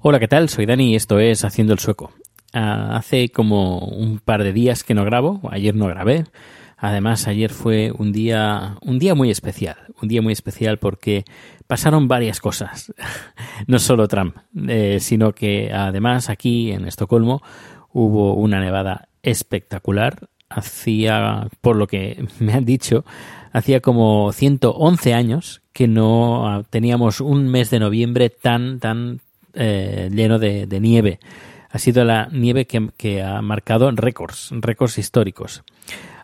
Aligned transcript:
Hola, 0.00 0.18
¿qué 0.18 0.26
tal? 0.26 0.48
Soy 0.48 0.66
Dani 0.66 0.90
y 0.90 0.96
esto 0.96 1.20
es 1.20 1.44
Haciendo 1.44 1.72
el 1.72 1.78
Sueco. 1.78 2.10
Ah, 2.52 2.96
hace 2.96 3.28
como 3.28 3.78
un 3.78 4.18
par 4.18 4.42
de 4.42 4.52
días 4.52 4.82
que 4.82 4.94
no 4.94 5.04
grabo, 5.04 5.40
ayer 5.52 5.76
no 5.76 5.86
grabé. 5.86 6.24
Además, 6.76 7.28
ayer 7.28 7.52
fue 7.52 7.92
un 7.96 8.10
día, 8.10 8.76
un 8.82 8.98
día 8.98 9.14
muy 9.14 9.30
especial, 9.30 9.76
un 10.02 10.08
día 10.08 10.20
muy 10.20 10.32
especial 10.32 10.80
porque 10.80 11.24
pasaron 11.68 12.08
varias 12.08 12.40
cosas. 12.40 12.92
no 13.68 13.78
solo 13.78 14.08
Trump, 14.08 14.36
eh, 14.66 14.98
sino 14.98 15.32
que 15.32 15.72
además 15.72 16.28
aquí 16.28 16.72
en 16.72 16.86
Estocolmo 16.86 17.40
hubo 17.92 18.34
una 18.34 18.58
nevada 18.58 19.10
espectacular. 19.22 20.28
Hacía, 20.48 21.48
por 21.60 21.76
lo 21.76 21.86
que 21.86 22.26
me 22.38 22.52
han 22.52 22.64
dicho, 22.64 23.04
hacía 23.52 23.80
como 23.80 24.32
111 24.32 25.14
años 25.14 25.62
que 25.72 25.88
no 25.88 26.48
ah, 26.48 26.62
teníamos 26.68 27.20
un 27.20 27.48
mes 27.48 27.70
de 27.70 27.80
noviembre 27.80 28.30
tan, 28.30 28.80
tan 28.80 29.20
eh, 29.54 30.08
lleno 30.12 30.38
de, 30.38 30.66
nieve 30.80 31.18
ha 31.68 31.78
sido 31.78 32.04
la 32.04 32.28
nieve 32.32 32.66
que, 32.66 32.88
que 32.96 33.22
ha 33.22 33.42
marcado 33.42 33.90
récords, 33.90 34.48
récords 34.52 34.96
históricos. 34.96 35.62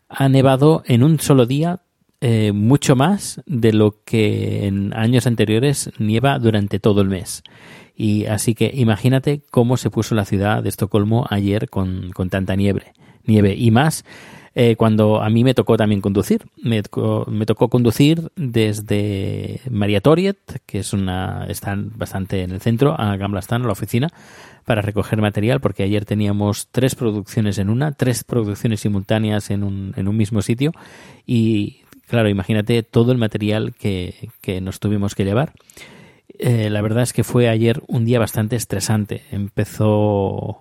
Ha 0.09 0.29
nevado 0.29 0.83
en 0.87 1.03
un 1.03 1.21
solo 1.21 1.45
día 1.45 1.81
eh, 2.25 2.53
mucho 2.53 2.95
más 2.95 3.43
de 3.47 3.73
lo 3.73 3.97
que 4.05 4.69
en 4.69 4.95
años 4.95 5.27
anteriores 5.27 5.91
nieva 5.99 6.39
durante 6.39 6.79
todo 6.79 7.01
el 7.01 7.09
mes. 7.09 7.43
Y 7.97 8.27
así 8.27 8.55
que 8.55 8.71
imagínate 8.73 9.43
cómo 9.51 9.77
se 9.77 9.91
puso 9.91 10.15
la 10.15 10.25
ciudad 10.25 10.63
de 10.63 10.69
Estocolmo 10.69 11.27
ayer 11.29 11.69
con, 11.69 12.13
con 12.13 12.31
tanta 12.31 12.55
nieve, 12.55 12.93
nieve 13.27 13.55
y 13.57 13.71
más 13.71 14.05
eh, 14.55 14.77
cuando 14.77 15.23
a 15.23 15.31
mí 15.31 15.45
me 15.45 15.55
tocó 15.55 15.77
también 15.77 16.01
conducir. 16.01 16.45
Me 16.63 16.83
tocó, 16.83 17.25
me 17.31 17.47
tocó 17.47 17.69
conducir 17.69 18.31
desde 18.37 19.61
María 19.71 20.01
Toriet, 20.01 20.61
que 20.67 20.81
es 20.81 20.93
una, 20.93 21.47
está 21.49 21.75
bastante 21.77 22.43
en 22.43 22.51
el 22.51 22.61
centro, 22.61 22.95
a 22.99 23.17
Gamblastan, 23.17 23.63
a 23.63 23.67
la 23.67 23.73
oficina, 23.73 24.09
para 24.65 24.83
recoger 24.83 25.21
material, 25.21 25.61
porque 25.61 25.83
ayer 25.83 26.05
teníamos 26.05 26.69
tres 26.71 26.95
producciones 26.95 27.59
en 27.59 27.71
una, 27.71 27.93
tres 27.93 28.25
producciones 28.25 28.81
simultáneas 28.81 29.51
en 29.51 29.65
un, 29.65 29.95
en 29.97 30.07
un 30.07 30.17
mismo 30.17 30.43
sitio 30.43 30.73
y 31.27 31.81
claro, 32.07 32.29
imagínate 32.29 32.83
todo 32.83 33.13
el 33.13 33.19
material 33.19 33.75
que, 33.75 34.31
que 34.43 34.61
nos 34.61 34.81
tuvimos 34.81 35.15
que 35.15 35.25
llevar. 35.25 35.55
Eh, 36.39 36.71
la 36.71 36.83
verdad 36.83 37.03
es 37.05 37.13
que 37.13 37.25
fue 37.25 37.49
ayer 37.49 37.83
un 37.87 38.05
día 38.05 38.19
bastante 38.19 38.57
estresante. 38.57 39.23
Empezó 39.31 40.59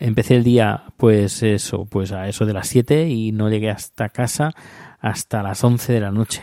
empecé 0.00 0.36
el 0.36 0.44
día 0.44 0.84
pues 0.96 1.42
eso, 1.42 1.84
pues 1.84 2.10
a 2.12 2.28
eso 2.28 2.46
de 2.46 2.52
las 2.52 2.68
7 2.68 3.08
y 3.08 3.32
no 3.32 3.48
llegué 3.48 3.70
hasta 3.70 4.08
casa 4.08 4.52
hasta 4.98 5.42
las 5.42 5.62
11 5.62 5.92
de 5.92 6.00
la 6.00 6.10
noche. 6.10 6.42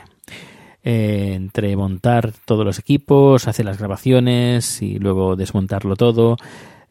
Eh, 0.83 1.33
entre 1.33 1.75
montar 1.75 2.31
todos 2.45 2.65
los 2.65 2.79
equipos, 2.79 3.47
hacer 3.47 3.65
las 3.65 3.77
grabaciones 3.77 4.81
y 4.81 4.99
luego 4.99 5.35
desmontarlo 5.35 5.97
todo, 5.97 6.37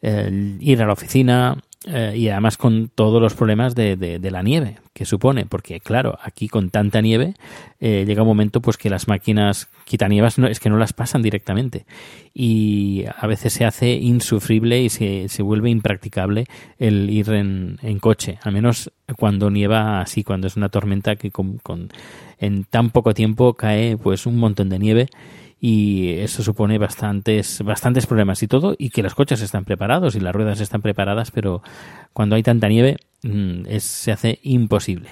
ir 0.03 0.81
a 0.83 0.85
la 0.85 0.93
oficina, 0.93 1.57
eh, 1.85 2.13
y 2.17 2.29
además 2.29 2.57
con 2.57 2.89
todos 2.89 3.21
los 3.21 3.35
problemas 3.35 3.75
de, 3.75 3.95
de, 3.95 4.31
la 4.31 4.41
nieve 4.41 4.79
que 4.93 5.05
supone, 5.05 5.45
porque 5.45 5.79
claro, 5.79 6.17
aquí 6.23 6.47
con 6.47 6.71
tanta 6.71 7.01
nieve 7.01 7.35
eh, 7.79 8.03
llega 8.05 8.23
un 8.23 8.27
momento 8.27 8.61
pues 8.61 8.77
que 8.77 8.89
las 8.89 9.07
máquinas 9.07 9.69
quitanievas 9.85 10.39
no, 10.39 10.47
es 10.47 10.59
que 10.59 10.69
no 10.69 10.77
las 10.77 10.93
pasan 10.93 11.21
directamente. 11.21 11.85
Y 12.33 13.05
a 13.15 13.27
veces 13.27 13.53
se 13.53 13.63
hace 13.63 13.91
insufrible 13.91 14.81
y 14.81 14.89
se, 14.89 15.29
se 15.29 15.43
vuelve 15.43 15.69
impracticable 15.69 16.45
el 16.79 17.09
ir 17.11 17.29
en, 17.29 17.77
en, 17.83 17.99
coche, 17.99 18.39
al 18.41 18.53
menos 18.53 18.91
cuando 19.15 19.51
nieva 19.51 20.01
así, 20.01 20.23
cuando 20.23 20.47
es 20.47 20.57
una 20.57 20.69
tormenta 20.69 21.15
que 21.15 21.29
con, 21.29 21.59
con, 21.59 21.89
en 22.39 22.63
tan 22.63 22.89
poco 22.89 23.13
tiempo 23.13 23.53
cae 23.53 23.97
pues 23.97 24.25
un 24.25 24.37
montón 24.37 24.69
de 24.69 24.79
nieve 24.79 25.07
y 25.59 26.11
eso 26.19 26.43
supone 26.43 26.77
bastantes, 26.77 27.61
bastantes 27.63 28.05
problemas 28.05 28.43
y 28.43 28.47
todo, 28.47 28.75
y 28.77 28.89
que 28.89 29.03
los 29.03 29.15
coches 29.15 29.41
están 29.41 29.65
preparados 29.65 30.15
y 30.15 30.19
las 30.19 30.35
ruedas 30.35 30.61
están 30.61 30.81
preparadas, 30.81 31.31
pero 31.31 31.61
cuando 32.13 32.35
hay 32.35 32.43
tanta 32.43 32.67
nieve 32.67 32.97
mm, 33.23 33.63
se 33.79 34.11
hace 34.11 34.39
imposible. 34.43 35.09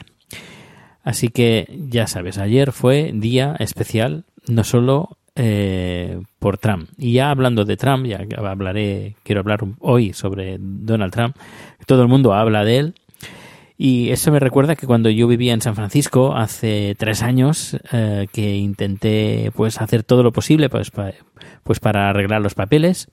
Así 1.04 1.30
que 1.30 1.68
ya 1.90 2.08
sabes, 2.08 2.38
ayer 2.38 2.72
fue 2.72 3.12
día 3.14 3.56
especial, 3.60 4.26
no 4.48 4.64
solo 4.64 5.18
eh, 5.36 6.20
por 6.40 6.58
Trump. 6.58 6.90
Y 6.98 7.14
ya 7.14 7.30
hablando 7.30 7.66
de 7.66 7.78
Trump, 7.78 8.06
ya 8.06 8.26
hablaré, 8.38 9.16
quiero 9.24 9.42
hablar 9.42 9.60
hoy 9.80 10.14
sobre 10.14 10.58
Donald 10.60 11.14
Trump. 11.14 11.36
Todo 11.86 12.02
el 12.02 12.08
mundo 12.08 12.34
habla 12.34 12.64
de 12.64 12.78
él, 12.78 12.96
y 13.78 14.12
eso 14.12 14.32
me 14.32 14.40
recuerda 14.40 14.76
que 14.76 14.88
cuando 14.88 15.10
yo 15.10 15.28
vivía 15.28 15.54
en 15.54 15.62
San 15.62 15.76
Francisco 15.76 16.36
hace 16.36 16.96
tres 16.98 17.22
años, 17.22 17.78
eh, 17.92 18.28
que 18.32 18.56
intenté 18.56 19.52
pues 19.54 19.82
hacer 19.82 20.04
todo 20.04 20.24
lo 20.24 20.32
posible 20.32 20.70
pues, 20.70 20.92
para, 20.92 21.14
pues 21.64 21.80
para 21.80 22.10
arreglar 22.10 22.42
los 22.42 22.56
papeles, 22.56 23.10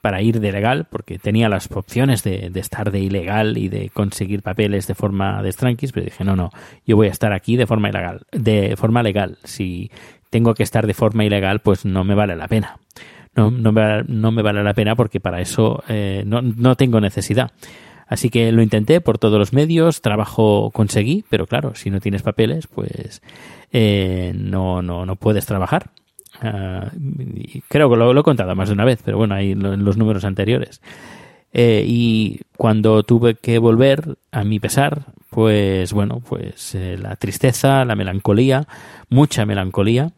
para 0.00 0.22
ir 0.22 0.40
de 0.40 0.50
legal, 0.50 0.86
porque 0.90 1.18
tenía 1.18 1.48
las 1.48 1.70
opciones 1.70 2.24
de, 2.24 2.48
de, 2.50 2.60
estar 2.60 2.90
de 2.90 3.00
ilegal 3.00 3.58
y 3.58 3.68
de 3.68 3.90
conseguir 3.90 4.42
papeles 4.42 4.86
de 4.86 4.94
forma 4.94 5.42
de 5.42 5.52
stranquis, 5.52 5.92
pero 5.92 6.04
dije, 6.04 6.24
no, 6.24 6.36
no, 6.36 6.50
yo 6.86 6.96
voy 6.96 7.08
a 7.08 7.12
estar 7.12 7.32
aquí 7.32 7.56
de 7.56 7.66
forma 7.66 7.90
ilegal, 7.90 8.22
de 8.32 8.74
forma 8.76 9.02
legal. 9.02 9.38
Si 9.44 9.90
tengo 10.30 10.54
que 10.54 10.62
estar 10.62 10.86
de 10.86 10.94
forma 10.94 11.24
ilegal, 11.24 11.60
pues 11.60 11.84
no 11.84 12.02
me 12.02 12.14
vale 12.14 12.34
la 12.34 12.48
pena. 12.48 12.78
No, 13.34 13.50
no, 13.50 13.72
me, 13.72 14.02
no 14.08 14.32
me 14.32 14.42
vale 14.42 14.62
la 14.62 14.74
pena 14.74 14.96
porque 14.96 15.20
para 15.20 15.40
eso 15.40 15.82
eh, 15.88 16.22
no, 16.26 16.42
no 16.42 16.76
tengo 16.76 17.00
necesidad. 17.00 17.52
Así 18.06 18.30
que 18.30 18.52
lo 18.52 18.62
intenté 18.62 19.00
por 19.00 19.18
todos 19.18 19.38
los 19.38 19.52
medios, 19.52 20.02
trabajo 20.02 20.70
conseguí, 20.72 21.24
pero 21.30 21.46
claro, 21.46 21.74
si 21.74 21.90
no 21.90 22.00
tienes 22.00 22.22
papeles, 22.22 22.66
pues 22.66 23.22
eh, 23.72 24.32
no, 24.36 24.82
no, 24.82 25.06
no 25.06 25.16
puedes 25.16 25.46
trabajar. 25.46 25.90
Uh, 26.42 26.88
creo 27.68 27.90
que 27.90 27.96
lo, 27.96 28.12
lo, 28.12 28.20
he 28.20 28.24
contado 28.24 28.54
más 28.54 28.68
de 28.68 28.74
una 28.74 28.84
vez, 28.84 29.00
pero 29.04 29.18
bueno, 29.18 29.34
ahí 29.34 29.52
en 29.52 29.84
los 29.84 29.96
números 29.96 30.24
anteriores. 30.24 30.80
Eh, 31.52 31.84
y 31.86 32.40
cuando 32.56 33.02
tuve 33.02 33.34
que 33.34 33.58
volver, 33.58 34.16
a 34.30 34.44
mi 34.44 34.58
pesar, 34.58 35.02
pues 35.28 35.92
bueno, 35.92 36.22
pues 36.26 36.74
eh, 36.74 36.96
la 36.98 37.16
tristeza, 37.16 37.84
la 37.84 37.94
melancolía, 37.94 38.66
mucha 39.10 39.44
melancolía, 39.44 40.12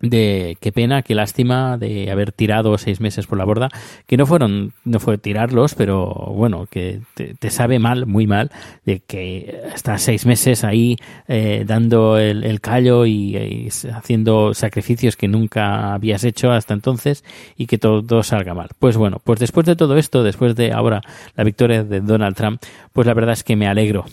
de 0.00 0.58
qué 0.60 0.72
pena, 0.72 1.02
qué 1.02 1.14
lástima 1.14 1.78
de 1.78 2.10
haber 2.10 2.32
tirado 2.32 2.76
seis 2.76 3.00
meses 3.00 3.26
por 3.26 3.38
la 3.38 3.44
borda, 3.44 3.68
que 4.06 4.16
no 4.16 4.26
fueron, 4.26 4.72
no 4.84 5.00
fue 5.00 5.16
tirarlos, 5.16 5.74
pero 5.74 6.06
bueno, 6.34 6.66
que 6.70 7.00
te, 7.14 7.50
sabe 7.50 7.78
mal, 7.78 8.06
muy 8.06 8.26
mal, 8.26 8.50
de 8.84 9.00
que 9.00 9.62
estás 9.74 10.02
seis 10.02 10.26
meses 10.26 10.64
ahí 10.64 10.96
eh, 11.28 11.64
dando 11.66 12.18
el, 12.18 12.44
el 12.44 12.60
callo 12.60 13.06
y, 13.06 13.36
y, 13.36 13.68
haciendo 13.92 14.52
sacrificios 14.52 15.16
que 15.16 15.28
nunca 15.28 15.94
habías 15.94 16.24
hecho 16.24 16.50
hasta 16.50 16.74
entonces 16.74 17.24
y 17.56 17.66
que 17.66 17.78
todo, 17.78 18.02
todo 18.02 18.22
salga 18.22 18.54
mal. 18.54 18.68
Pues 18.78 18.96
bueno, 18.96 19.20
pues 19.24 19.40
después 19.40 19.66
de 19.66 19.76
todo 19.76 19.96
esto, 19.96 20.22
después 20.22 20.54
de 20.56 20.72
ahora 20.72 21.00
la 21.36 21.44
victoria 21.44 21.84
de 21.84 22.00
Donald 22.00 22.36
Trump, 22.36 22.60
pues 22.92 23.06
la 23.06 23.14
verdad 23.14 23.32
es 23.32 23.44
que 23.44 23.56
me 23.56 23.66
alegro 23.66 24.04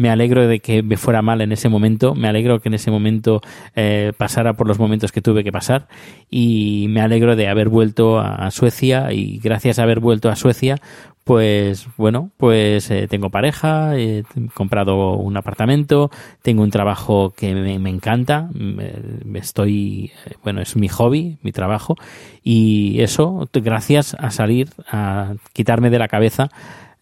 me 0.00 0.08
alegro 0.08 0.48
de 0.48 0.60
que 0.60 0.82
me 0.82 0.96
fuera 0.96 1.20
mal 1.20 1.42
en 1.42 1.52
ese 1.52 1.68
momento, 1.68 2.14
me 2.14 2.26
alegro 2.26 2.60
que 2.60 2.70
en 2.70 2.74
ese 2.74 2.90
momento 2.90 3.42
eh, 3.76 4.14
pasara 4.16 4.54
por 4.54 4.66
los 4.66 4.78
momentos 4.78 5.12
que 5.12 5.20
tuve 5.20 5.44
que 5.44 5.52
pasar 5.52 5.88
y 6.30 6.86
me 6.88 7.02
alegro 7.02 7.36
de 7.36 7.48
haber 7.48 7.68
vuelto 7.68 8.18
a 8.18 8.50
Suecia 8.50 9.12
y 9.12 9.38
gracias 9.40 9.78
a 9.78 9.82
haber 9.82 10.00
vuelto 10.00 10.30
a 10.30 10.36
Suecia 10.36 10.76
pues 11.22 11.86
bueno, 11.98 12.30
pues 12.38 12.90
eh, 12.90 13.06
tengo 13.06 13.28
pareja, 13.28 13.96
he 13.96 14.24
comprado 14.54 15.12
un 15.12 15.36
apartamento, 15.36 16.10
tengo 16.42 16.62
un 16.62 16.70
trabajo 16.70 17.34
que 17.36 17.54
me, 17.54 17.90
encanta, 17.90 18.48
me 18.54 19.38
estoy, 19.38 20.12
eh, 20.26 20.32
bueno, 20.42 20.60
es 20.62 20.76
mi 20.76 20.88
hobby, 20.88 21.36
mi 21.42 21.52
trabajo, 21.52 21.94
y 22.42 23.00
eso 23.00 23.48
gracias 23.52 24.16
a 24.18 24.30
salir, 24.30 24.70
a 24.90 25.34
quitarme 25.52 25.90
de 25.90 25.98
la 25.98 26.08
cabeza 26.08 26.48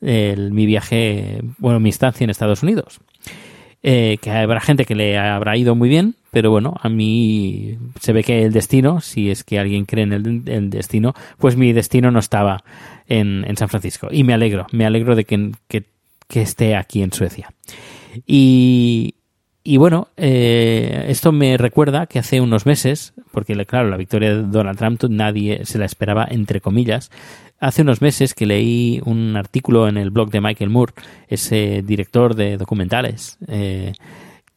mi 0.01 0.67
viaje, 0.67 1.41
bueno, 1.59 1.81
mi 1.81 1.91
estancia 1.91 2.25
en 2.25 2.31
Estados 2.31 2.63
Unidos. 2.63 3.01
Eh, 3.81 4.19
que 4.21 4.33
habrá 4.33 4.61
gente 4.61 4.85
que 4.85 4.97
le 4.97 5.17
habrá 5.17 5.57
ido 5.57 5.77
muy 5.77 5.89
bien, 5.89 6.17
pero 6.33 6.51
bueno, 6.51 6.75
a 6.81 6.89
mí 6.89 7.79
se 8.01 8.13
ve 8.13 8.25
que 8.25 8.45
el 8.45 8.53
destino, 8.53 9.01
si 9.01 9.31
es 9.31 9.45
que 9.45 9.61
alguien 9.61 9.85
cree 9.85 10.03
en 10.03 10.13
el, 10.13 10.71
destino, 10.71 11.15
pues 11.39 11.57
mi 11.57 11.73
destino 11.73 12.11
no 12.11 12.19
estaba 12.19 12.65
en, 13.07 13.45
en, 13.47 13.57
San 13.57 13.69
Francisco. 13.69 14.09
Y 14.11 14.25
me 14.25 14.35
alegro, 14.35 14.67
me 14.73 14.85
alegro 14.85 15.15
de 15.15 15.25
que, 15.25 15.53
que, 15.69 15.85
que 16.27 16.43
esté 16.43 16.75
aquí 16.75 17.03
en 17.03 17.13
Suecia. 17.13 17.51
Y, 18.27 19.15
y 19.71 19.77
bueno, 19.77 20.09
eh, 20.17 21.05
esto 21.09 21.31
me 21.31 21.59
recuerda 21.59 22.07
que 22.07 22.19
hace 22.19 22.41
unos 22.41 22.65
meses, 22.65 23.13
porque 23.33 23.55
claro, 23.67 23.91
la 23.91 23.99
victoria 23.99 24.35
de 24.35 24.45
Donald 24.45 24.79
Trump 24.79 25.05
nadie 25.11 25.67
se 25.67 25.77
la 25.77 25.85
esperaba, 25.85 26.27
entre 26.31 26.63
comillas, 26.63 27.11
hace 27.61 27.83
unos 27.83 28.01
meses 28.01 28.33
que 28.33 28.47
leí 28.47 29.03
un 29.05 29.37
artículo 29.37 29.87
en 29.87 29.99
el 29.99 30.09
blog 30.09 30.31
de 30.31 30.41
Michael 30.41 30.71
Moore, 30.71 30.95
ese 31.29 31.83
director 31.83 32.35
de 32.35 32.57
documentales, 32.57 33.37
eh, 33.47 33.93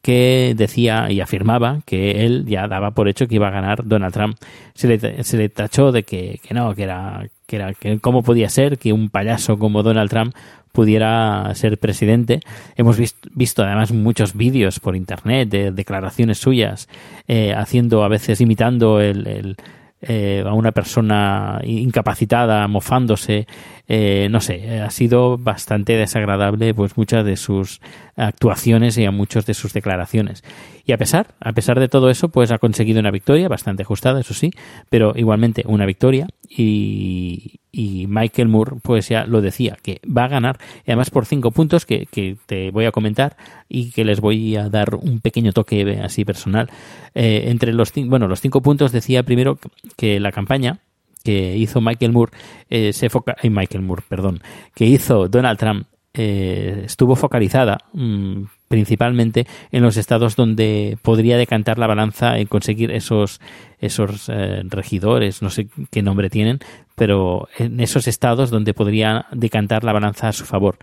que 0.02 0.54
decía 0.56 1.10
y 1.10 1.20
afirmaba 1.20 1.80
que 1.86 2.24
él 2.24 2.44
ya 2.46 2.66
daba 2.66 2.90
por 2.90 3.08
hecho 3.08 3.28
que 3.28 3.36
iba 3.36 3.48
a 3.48 3.52
ganar 3.52 3.86
Donald 3.86 4.12
Trump. 4.12 4.36
Se 4.74 4.88
le, 4.88 5.22
se 5.22 5.36
le 5.36 5.48
tachó 5.48 5.92
de 5.92 6.02
que, 6.02 6.40
que, 6.42 6.54
no, 6.54 6.74
que 6.74 6.82
era, 6.82 7.26
que 7.46 7.56
era, 7.56 7.72
que 7.72 8.00
cómo 8.00 8.22
podía 8.22 8.48
ser 8.48 8.78
que 8.78 8.92
un 8.92 9.08
payaso 9.08 9.58
como 9.58 9.82
Donald 9.82 10.10
Trump 10.10 10.34
pudiera 10.72 11.54
ser 11.54 11.78
presidente. 11.78 12.40
Hemos 12.76 12.98
visto, 12.98 13.28
visto 13.34 13.62
además 13.62 13.92
muchos 13.92 14.34
vídeos 14.34 14.80
por 14.80 14.96
internet 14.96 15.48
de 15.48 15.70
declaraciones 15.70 16.38
suyas, 16.38 16.88
eh, 17.28 17.54
haciendo 17.54 18.02
a 18.02 18.08
veces 18.08 18.40
imitando 18.40 19.00
el 19.00 19.56
eh, 20.02 20.44
a 20.46 20.52
una 20.52 20.72
persona 20.72 21.60
incapacitada 21.64 22.66
mofándose 22.68 23.46
eh, 23.88 24.28
no 24.30 24.40
sé 24.40 24.80
ha 24.80 24.90
sido 24.90 25.38
bastante 25.38 25.96
desagradable 25.96 26.74
pues 26.74 26.96
muchas 26.96 27.24
de 27.24 27.36
sus 27.36 27.80
actuaciones 28.16 28.98
y 28.98 29.04
a 29.04 29.10
muchas 29.10 29.46
de 29.46 29.54
sus 29.54 29.72
declaraciones. 29.72 30.42
Y 30.84 30.92
a 30.92 30.98
pesar 30.98 31.28
a 31.40 31.52
pesar 31.52 31.78
de 31.78 31.88
todo 31.88 32.10
eso 32.10 32.28
pues 32.30 32.50
ha 32.50 32.58
conseguido 32.58 33.00
una 33.00 33.10
victoria 33.10 33.48
bastante 33.48 33.82
ajustada 33.82 34.20
eso 34.20 34.34
sí 34.34 34.50
pero 34.90 35.12
igualmente 35.16 35.62
una 35.66 35.86
victoria 35.86 36.26
y, 36.48 37.60
y 37.72 38.06
Michael 38.06 38.48
Moore 38.48 38.76
pues 38.82 39.08
ya 39.08 39.24
lo 39.24 39.40
decía 39.40 39.78
que 39.82 40.00
va 40.06 40.24
a 40.24 40.28
ganar 40.28 40.58
y 40.86 40.90
además 40.90 41.10
por 41.10 41.24
cinco 41.24 41.50
puntos 41.50 41.86
que, 41.86 42.06
que, 42.06 42.36
te 42.46 42.70
voy 42.70 42.84
a 42.84 42.92
comentar 42.92 43.36
y 43.68 43.90
que 43.90 44.04
les 44.04 44.20
voy 44.20 44.56
a 44.56 44.68
dar 44.68 44.94
un 44.94 45.20
pequeño 45.20 45.52
toque 45.52 46.00
así 46.02 46.24
personal. 46.26 46.68
Eh, 47.14 47.44
entre 47.46 47.72
los 47.72 47.92
bueno 47.94 48.28
los 48.28 48.40
cinco 48.40 48.60
puntos 48.60 48.92
decía 48.92 49.22
primero 49.22 49.58
que 49.96 50.20
la 50.20 50.32
campaña 50.32 50.80
que 51.24 51.56
hizo 51.56 51.80
Michael 51.80 52.12
Moore 52.12 52.32
eh, 52.68 52.92
se 52.92 53.08
foca 53.08 53.36
eh, 53.42 53.48
Michael 53.48 53.82
Moore 53.82 54.02
perdón 54.08 54.42
que 54.74 54.84
hizo 54.84 55.28
Donald 55.28 55.58
Trump 55.58 55.86
eh, 56.14 56.82
estuvo 56.84 57.16
focalizada 57.16 57.78
mmm, 57.94 58.42
principalmente 58.68 59.46
en 59.70 59.82
los 59.82 59.96
estados 59.96 60.36
donde 60.36 60.98
podría 61.00 61.38
decantar 61.38 61.78
la 61.78 61.86
balanza 61.86 62.38
en 62.38 62.46
conseguir 62.46 62.90
esos 62.90 63.40
esos 63.82 64.28
eh, 64.28 64.62
regidores, 64.64 65.42
no 65.42 65.50
sé 65.50 65.68
qué 65.90 66.02
nombre 66.02 66.30
tienen, 66.30 66.60
pero 66.94 67.48
en 67.58 67.80
esos 67.80 68.06
estados 68.06 68.50
donde 68.50 68.74
podría 68.74 69.26
decantar 69.32 69.84
la 69.84 69.92
balanza 69.92 70.28
a 70.28 70.32
su 70.32 70.44
favor. 70.44 70.78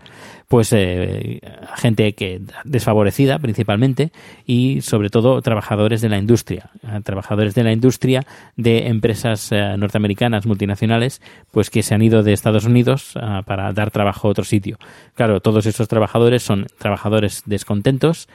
Pues 0.48 0.72
eh, 0.72 1.40
gente 1.76 2.12
que 2.14 2.40
desfavorecida 2.64 3.38
principalmente 3.38 4.10
y 4.46 4.80
sobre 4.80 5.08
todo 5.08 5.40
trabajadores 5.42 6.00
de 6.00 6.08
la 6.08 6.18
industria, 6.18 6.70
eh, 6.82 7.00
trabajadores 7.04 7.54
de 7.54 7.64
la 7.64 7.72
industria 7.72 8.26
de 8.56 8.88
empresas 8.88 9.52
eh, 9.52 9.76
norteamericanas 9.78 10.46
multinacionales, 10.46 11.22
pues 11.52 11.70
que 11.70 11.82
se 11.82 11.94
han 11.94 12.02
ido 12.02 12.22
de 12.22 12.32
Estados 12.32 12.64
Unidos 12.64 13.14
uh, 13.16 13.44
para 13.44 13.72
dar 13.72 13.90
trabajo 13.90 14.28
a 14.28 14.30
otro 14.30 14.44
sitio. 14.44 14.78
Claro, 15.14 15.40
todos 15.40 15.66
esos 15.66 15.88
trabajadores 15.88 16.42
son 16.42 16.66
trabajadores 16.78 17.42
descontentos 17.46 18.28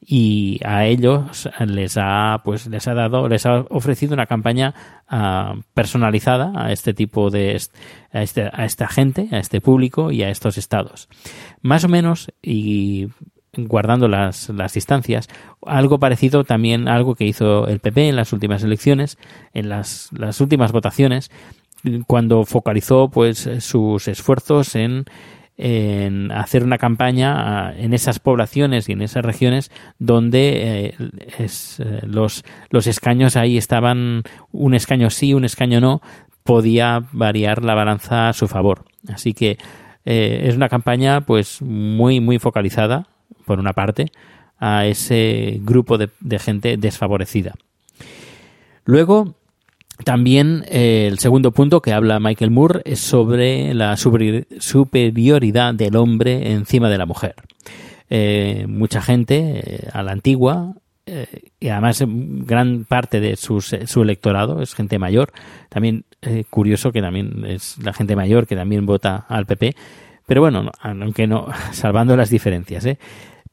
y 0.00 0.60
a 0.64 0.86
ellos 0.86 1.48
les 1.66 1.96
ha 1.98 2.40
pues 2.44 2.66
les 2.66 2.88
ha 2.88 2.94
dado 2.94 3.28
les 3.28 3.44
ha 3.44 3.66
ofrecido 3.68 4.14
una 4.14 4.26
campaña 4.26 4.74
uh, 5.10 5.60
personalizada 5.74 6.52
a 6.56 6.72
este 6.72 6.94
tipo 6.94 7.30
de 7.30 7.60
a, 8.12 8.22
este, 8.22 8.50
a 8.52 8.64
esta 8.64 8.88
gente 8.88 9.28
a 9.30 9.38
este 9.38 9.60
público 9.60 10.10
y 10.10 10.22
a 10.22 10.30
estos 10.30 10.56
estados. 10.56 11.08
Más 11.60 11.84
o 11.84 11.88
menos 11.88 12.32
y 12.42 13.08
guardando 13.56 14.08
las, 14.08 14.48
las 14.48 14.72
distancias 14.74 15.28
algo 15.66 15.98
parecido 15.98 16.44
también 16.44 16.88
algo 16.88 17.14
que 17.14 17.26
hizo 17.26 17.66
el 17.66 17.80
PP 17.80 18.08
en 18.08 18.16
las 18.16 18.32
últimas 18.32 18.62
elecciones 18.62 19.18
en 19.52 19.68
las, 19.68 20.08
las 20.12 20.40
últimas 20.40 20.72
votaciones 20.72 21.30
cuando 22.06 22.44
focalizó 22.44 23.10
pues 23.10 23.48
sus 23.60 24.06
esfuerzos 24.06 24.76
en 24.76 25.04
en 25.62 26.32
hacer 26.32 26.64
una 26.64 26.78
campaña 26.78 27.34
ah, 27.68 27.74
en 27.76 27.92
esas 27.92 28.18
poblaciones 28.18 28.88
y 28.88 28.92
en 28.92 29.02
esas 29.02 29.22
regiones 29.22 29.70
donde 29.98 30.86
eh, 30.86 30.94
eh, 31.38 32.00
los, 32.06 32.44
los 32.70 32.86
escaños 32.86 33.36
ahí 33.36 33.58
estaban 33.58 34.22
un 34.52 34.74
escaño 34.74 35.10
sí, 35.10 35.34
un 35.34 35.44
escaño 35.44 35.82
no, 35.82 36.00
podía 36.44 37.04
variar 37.12 37.62
la 37.62 37.74
balanza 37.74 38.30
a 38.30 38.32
su 38.32 38.48
favor. 38.48 38.86
Así 39.12 39.34
que 39.34 39.58
eh, 40.06 40.44
es 40.44 40.56
una 40.56 40.70
campaña 40.70 41.20
pues 41.20 41.60
muy 41.60 42.20
muy 42.20 42.38
focalizada 42.38 43.06
por 43.44 43.58
una 43.58 43.74
parte 43.74 44.06
a 44.58 44.86
ese 44.86 45.58
grupo 45.60 45.98
de, 45.98 46.08
de 46.20 46.38
gente 46.38 46.78
desfavorecida. 46.78 47.54
Luego 48.86 49.34
también 50.04 50.64
eh, 50.68 51.06
el 51.10 51.18
segundo 51.18 51.52
punto 51.52 51.82
que 51.82 51.92
habla 51.92 52.20
Michael 52.20 52.50
Moore 52.50 52.82
es 52.84 53.00
sobre 53.00 53.74
la 53.74 53.96
superioridad 53.96 55.74
del 55.74 55.96
hombre 55.96 56.52
encima 56.52 56.88
de 56.88 56.98
la 56.98 57.06
mujer. 57.06 57.34
Eh, 58.08 58.66
mucha 58.68 59.00
gente 59.02 59.60
eh, 59.64 59.88
a 59.92 60.02
la 60.02 60.12
antigua 60.12 60.74
y 61.58 61.68
además 61.68 62.04
gran 62.06 62.84
parte 62.84 63.18
de 63.18 63.34
su 63.34 64.00
electorado 64.00 64.62
es 64.62 64.76
gente 64.76 65.00
mayor. 65.00 65.32
También 65.68 66.04
curioso 66.50 66.92
que 66.92 67.02
también 67.02 67.44
es 67.46 67.78
la 67.78 67.92
gente 67.92 68.14
mayor 68.14 68.46
que 68.46 68.54
también 68.54 68.86
vota 68.86 69.26
al 69.28 69.44
PP. 69.44 69.74
Pero 70.26 70.40
bueno, 70.40 70.70
aunque 70.80 71.26
no, 71.26 71.48
salvando 71.72 72.16
las 72.16 72.30
diferencias, 72.30 72.86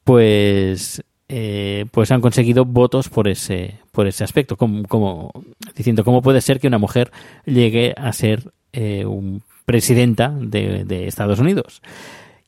pues 0.04 1.02
eh, 1.28 1.84
pues 1.90 2.10
han 2.10 2.20
conseguido 2.20 2.64
votos 2.64 3.08
por 3.08 3.28
ese 3.28 3.74
por 3.92 4.06
ese 4.06 4.24
aspecto. 4.24 4.56
Como, 4.56 4.84
como 4.84 5.30
diciendo 5.76 6.04
cómo 6.04 6.22
puede 6.22 6.40
ser 6.40 6.60
que 6.60 6.68
una 6.68 6.78
mujer 6.78 7.10
llegue 7.44 7.94
a 7.96 8.12
ser 8.12 8.52
eh, 8.72 9.04
un 9.04 9.42
presidenta 9.66 10.30
de, 10.30 11.06
Estados 11.06 11.40
Unidos 11.40 11.82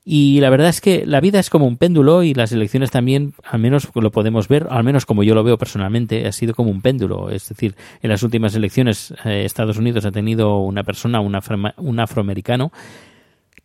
y 0.03 0.41
la 0.41 0.49
verdad 0.49 0.71
es 0.71 0.81
que 0.81 1.05
la 1.05 1.21
vida 1.21 1.39
es 1.39 1.51
como 1.51 1.67
un 1.67 1.77
péndulo 1.77 2.23
y 2.23 2.33
las 2.33 2.51
elecciones 2.53 2.91
también 2.91 3.35
al 3.45 3.61
menos 3.61 3.89
lo 3.95 4.11
podemos 4.11 4.49
ver 4.49 4.67
al 4.71 4.83
menos 4.83 5.05
como 5.05 5.23
yo 5.23 5.35
lo 5.35 5.45
veo 5.45 5.59
personalmente 5.59 6.27
ha 6.27 6.33
sido 6.33 6.55
como 6.55 6.71
un 6.71 6.81
péndulo. 6.81 7.29
Es 7.29 7.51
decir 7.51 7.77
en 8.01 8.09
las 8.09 8.23
últimas 8.23 8.55
elecciones 8.55 9.13
eh, 9.27 9.45
Estados 9.45 9.77
Unidos 9.77 10.07
ha 10.07 10.13
tenido 10.13 10.61
una 10.61 10.83
persona 10.83 11.21
un, 11.21 11.35
afro, 11.35 11.59
un 11.77 12.01
afroamericano 12.01 12.73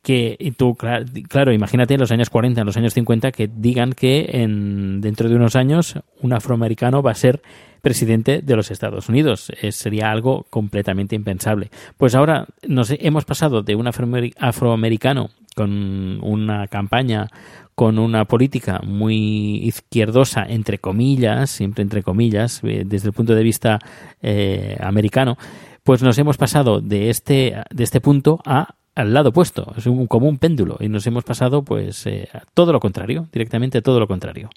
que 0.05 0.53
tú, 0.55 0.75
claro, 0.75 1.51
imagínate 1.51 1.95
en 1.95 1.99
los 1.99 2.11
años 2.11 2.29
40, 2.29 2.61
en 2.61 2.67
los 2.67 2.77
años 2.77 2.93
50, 2.93 3.31
que 3.31 3.49
digan 3.51 3.93
que 3.93 4.29
en, 4.33 5.01
dentro 5.01 5.27
de 5.27 5.35
unos 5.35 5.55
años 5.55 5.95
un 6.21 6.31
afroamericano 6.31 7.01
va 7.01 7.09
a 7.09 7.15
ser 7.15 7.41
presidente 7.81 8.43
de 8.43 8.55
los 8.55 8.69
Estados 8.69 9.09
Unidos. 9.09 9.51
Sería 9.71 10.11
algo 10.11 10.45
completamente 10.51 11.15
impensable. 11.15 11.71
Pues 11.97 12.13
ahora 12.13 12.45
nos 12.67 12.93
hemos 12.99 13.25
pasado 13.25 13.63
de 13.63 13.73
un 13.73 13.87
afroamericano 13.87 15.31
con 15.55 16.19
una 16.21 16.67
campaña, 16.67 17.31
con 17.73 17.97
una 17.97 18.25
política 18.25 18.81
muy 18.85 19.57
izquierdosa, 19.63 20.45
entre 20.47 20.77
comillas, 20.77 21.49
siempre 21.49 21.81
entre 21.81 22.03
comillas, 22.03 22.61
eh, 22.63 22.83
desde 22.85 23.07
el 23.07 23.13
punto 23.13 23.33
de 23.33 23.41
vista 23.41 23.79
eh, 24.21 24.77
americano, 24.81 25.35
pues 25.83 26.03
nos 26.03 26.19
hemos 26.19 26.37
pasado 26.37 26.79
de 26.79 27.09
este, 27.09 27.55
de 27.71 27.83
este 27.83 28.01
punto 28.01 28.39
a 28.45 28.75
al 28.95 29.13
lado 29.13 29.29
opuesto, 29.29 29.73
es 29.77 29.85
un, 29.85 30.07
como 30.07 30.27
un 30.27 30.37
péndulo 30.37 30.77
y 30.79 30.87
nos 30.87 31.05
hemos 31.05 31.25
pasado 31.25 31.63
pues 31.63 32.07
eh, 32.07 32.29
a 32.33 32.43
todo 32.53 32.71
lo 32.71 32.79
contrario, 32.79 33.27
directamente 33.31 33.81
todo 33.81 33.99
lo 33.99 34.07
contrario. 34.07 34.49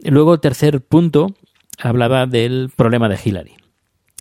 Luego 0.00 0.40
tercer 0.40 0.80
punto 0.80 1.34
hablaba 1.78 2.26
del 2.26 2.70
problema 2.74 3.08
de 3.08 3.18
Hillary. 3.24 3.52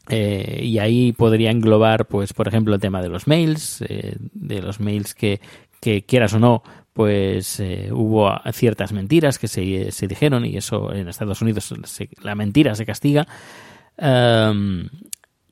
Eh, 0.08 0.62
y 0.63 0.77
ahí 0.77 1.13
podría 1.13 1.50
englobar, 1.50 2.05
pues, 2.05 2.32
por 2.34 2.48
ejemplo, 2.48 2.75
el 2.75 2.79
tema 2.79 3.01
de 3.01 3.10
los 3.10 3.25
mails, 3.25 3.82
eh, 3.82 4.15
de 4.20 4.62
los 4.62 4.79
mails 4.79 5.15
que, 5.15 5.41
que 5.82 6.03
quieras 6.03 6.34
o 6.36 6.39
no, 6.39 6.62
pues 6.94 7.62
hubo 7.91 8.32
ciertas 8.53 8.94
mentiras 8.94 9.38
que 9.38 9.50
se, 9.50 9.91
se, 9.91 10.08
dijeron 10.08 10.46
y 10.46 10.55
eso 10.55 10.94
en 10.94 11.10
Estados 11.10 11.41
Unidos 11.41 11.74
la 12.22 12.36
mentira 12.36 12.74
se 12.74 12.86
castiga. 12.86 13.27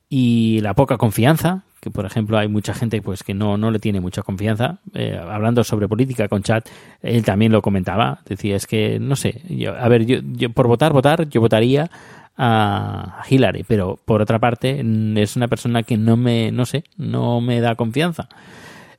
Y 0.08 0.60
la 0.60 0.74
poca 0.74 0.96
confianza, 0.96 1.64
que 1.84 1.90
por 1.90 2.06
ejemplo 2.06 2.38
hay 2.38 2.48
mucha 2.48 2.72
gente 2.72 3.02
pues 3.02 3.22
que 3.22 3.34
no, 3.34 3.58
no 3.58 3.70
le 3.70 3.78
tiene 3.78 4.00
mucha 4.00 4.22
confianza. 4.22 4.78
Eh, 4.94 5.20
hablando 5.22 5.62
sobre 5.62 5.86
política 5.86 6.28
con 6.28 6.42
chat, 6.42 6.66
él 7.02 7.22
también 7.26 7.52
lo 7.52 7.60
comentaba. 7.60 8.20
Decía, 8.26 8.56
es 8.56 8.66
que 8.66 8.98
no 8.98 9.16
sé, 9.16 9.42
yo, 9.50 9.76
a 9.76 9.86
ver, 9.88 10.06
yo, 10.06 10.20
yo 10.32 10.48
por 10.48 10.66
votar, 10.66 10.94
votar, 10.94 11.28
yo 11.28 11.42
votaría 11.42 11.90
a 12.38 13.22
Hillary, 13.28 13.64
pero 13.68 13.98
por 14.02 14.22
otra 14.22 14.38
parte 14.38 14.82
es 15.16 15.36
una 15.36 15.46
persona 15.46 15.82
que 15.82 15.98
no 15.98 16.16
me, 16.16 16.50
no 16.50 16.64
sé, 16.64 16.84
no 16.96 17.42
me 17.42 17.60
da 17.60 17.74
confianza. 17.74 18.30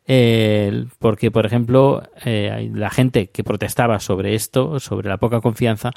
Eh, 0.07 0.85
porque, 0.99 1.31
por 1.31 1.47
ejemplo, 1.47 2.03
eh, 2.23 2.69
la 2.71 2.91
gente 2.91 3.31
que 3.31 3.43
protestaba 3.43 3.99
sobre 3.99 4.35
esto, 4.35 4.79
sobre 4.79 5.09
la 5.09 5.17
poca 5.17 5.41
confianza, 5.41 5.89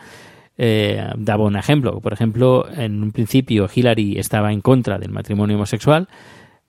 eh, 0.57 1.07
daba 1.18 1.45
un 1.45 1.57
ejemplo. 1.57 2.00
Por 2.00 2.14
ejemplo, 2.14 2.66
en 2.75 3.02
un 3.02 3.12
principio 3.12 3.68
Hillary 3.73 4.18
estaba 4.18 4.52
en 4.52 4.62
contra 4.62 4.99
del 4.99 5.11
matrimonio 5.11 5.57
homosexual 5.57 6.09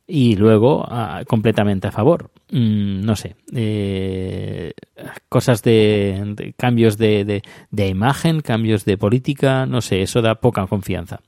y 0.10 0.36
luego 0.36 0.84
ah, 0.90 1.24
completamente 1.28 1.88
a 1.88 1.92
favor. 1.92 2.32
Mm, 2.52 3.02
no 3.06 3.16
sé, 3.16 3.36
eh, 3.54 4.74
cosas 5.30 5.62
de, 5.62 6.54
cambios 6.58 6.98
de, 6.98 7.44
de, 7.70 7.88
imagen, 7.88 8.42
cambios 8.42 8.86
de 8.86 8.98
política, 8.98 9.68
no 9.68 9.82
sé, 9.82 10.02
eso 10.02 10.24
da 10.24 10.36
poca 10.36 10.66
confianza. 10.66 11.22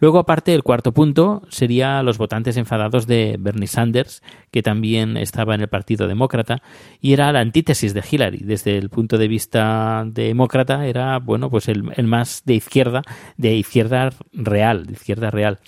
Luego, 0.00 0.18
aparte, 0.18 0.52
el 0.52 0.64
cuarto 0.64 0.92
punto 0.92 1.42
sería 1.48 2.02
los 2.02 2.18
votantes 2.18 2.56
enfadados 2.56 3.06
de 3.06 3.36
Bernie 3.38 3.68
Sanders, 3.68 4.22
que 4.50 4.62
también 4.62 5.16
estaba 5.16 5.54
en 5.54 5.60
el 5.60 5.68
Partido 5.68 6.08
Demócrata, 6.08 6.60
y 7.00 7.12
era 7.12 7.32
la 7.32 7.40
antítesis 7.40 7.94
de 7.94 8.04
Hillary. 8.10 8.38
Desde 8.38 8.76
el 8.76 8.90
punto 8.90 9.18
de 9.18 9.28
vista 9.28 10.04
demócrata, 10.04 10.84
era, 10.86 11.18
bueno, 11.20 11.48
pues 11.48 11.68
el, 11.68 11.92
el 11.94 12.08
más 12.08 12.42
de 12.44 12.54
izquierda, 12.54 13.02
de 13.36 13.54
izquierda 13.54 14.10
real, 14.32 14.86
de 14.86 14.92
izquierda 14.94 15.30
real. 15.30 15.60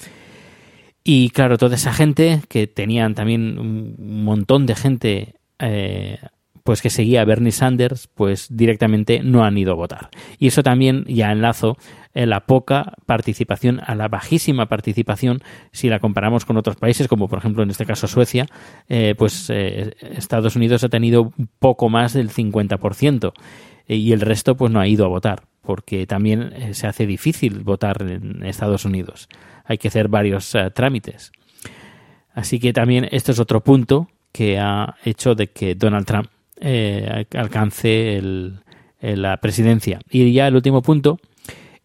Y 1.11 1.31
claro, 1.31 1.57
toda 1.57 1.77
esa 1.77 1.95
gente 1.95 2.43
que 2.49 2.67
tenían 2.67 3.15
también 3.15 3.59
un 3.59 4.25
montón 4.25 4.67
de 4.67 4.75
gente 4.75 5.37
eh, 5.59 6.19
pues 6.65 6.83
que 6.83 6.91
seguía 6.91 7.23
a 7.23 7.25
Bernie 7.25 7.50
Sanders, 7.50 8.09
pues 8.09 8.49
directamente 8.50 9.23
no 9.23 9.43
han 9.43 9.57
ido 9.57 9.73
a 9.73 9.77
votar. 9.77 10.11
Y 10.38 10.49
eso 10.49 10.62
también 10.62 11.07
ya 11.07 11.33
enlazo 11.33 11.79
en 12.12 12.29
la 12.29 12.41
poca 12.41 12.93
participación, 13.07 13.81
a 13.87 13.95
la 13.95 14.09
bajísima 14.09 14.67
participación, 14.67 15.41
si 15.73 15.88
la 15.88 15.99
comparamos 15.99 16.45
con 16.45 16.59
otros 16.59 16.77
países, 16.77 17.09
como 17.09 17.27
por 17.27 17.38
ejemplo 17.38 17.62
en 17.62 17.71
este 17.71 17.87
caso 17.87 18.07
Suecia, 18.07 18.45
eh, 18.91 19.15
pues 19.17 19.49
eh, 19.49 19.95
Estados 20.15 20.57
Unidos 20.57 20.85
ha 20.85 20.91
tenido 20.91 21.33
poco 21.59 21.88
más 21.88 22.12
del 22.12 22.29
50% 22.29 23.33
y 23.87 24.12
el 24.12 24.21
resto 24.21 24.59
pues 24.59 24.71
no 24.71 24.79
ha 24.79 24.87
ido 24.87 25.07
a 25.07 25.09
votar, 25.09 25.45
porque 25.69 26.07
también 26.07 26.73
se 26.73 26.87
hace 26.87 27.07
difícil 27.07 27.61
votar 27.61 28.01
en 28.01 28.43
Estados 28.43 28.87
Unidos 28.87 29.29
hay 29.69 29.77
que 29.77 29.89
hacer 29.89 30.09
varios 30.09 30.55
eh, 30.55 30.71
trámites. 30.71 31.31
Así 32.33 32.59
que 32.59 32.73
también 32.73 33.07
esto 33.11 33.33
es 33.33 33.39
otro 33.39 33.61
punto 33.61 34.09
que 34.33 34.59
ha 34.59 34.97
hecho 35.05 35.35
de 35.35 35.49
que 35.49 35.75
Donald 35.75 36.07
Trump 36.07 36.29
eh, 36.61 37.27
alcance 37.35 38.21
la 39.01 39.37
presidencia. 39.37 40.01
Y 40.11 40.33
ya 40.33 40.49
el 40.49 40.55
último 40.55 40.81
punto 40.83 41.19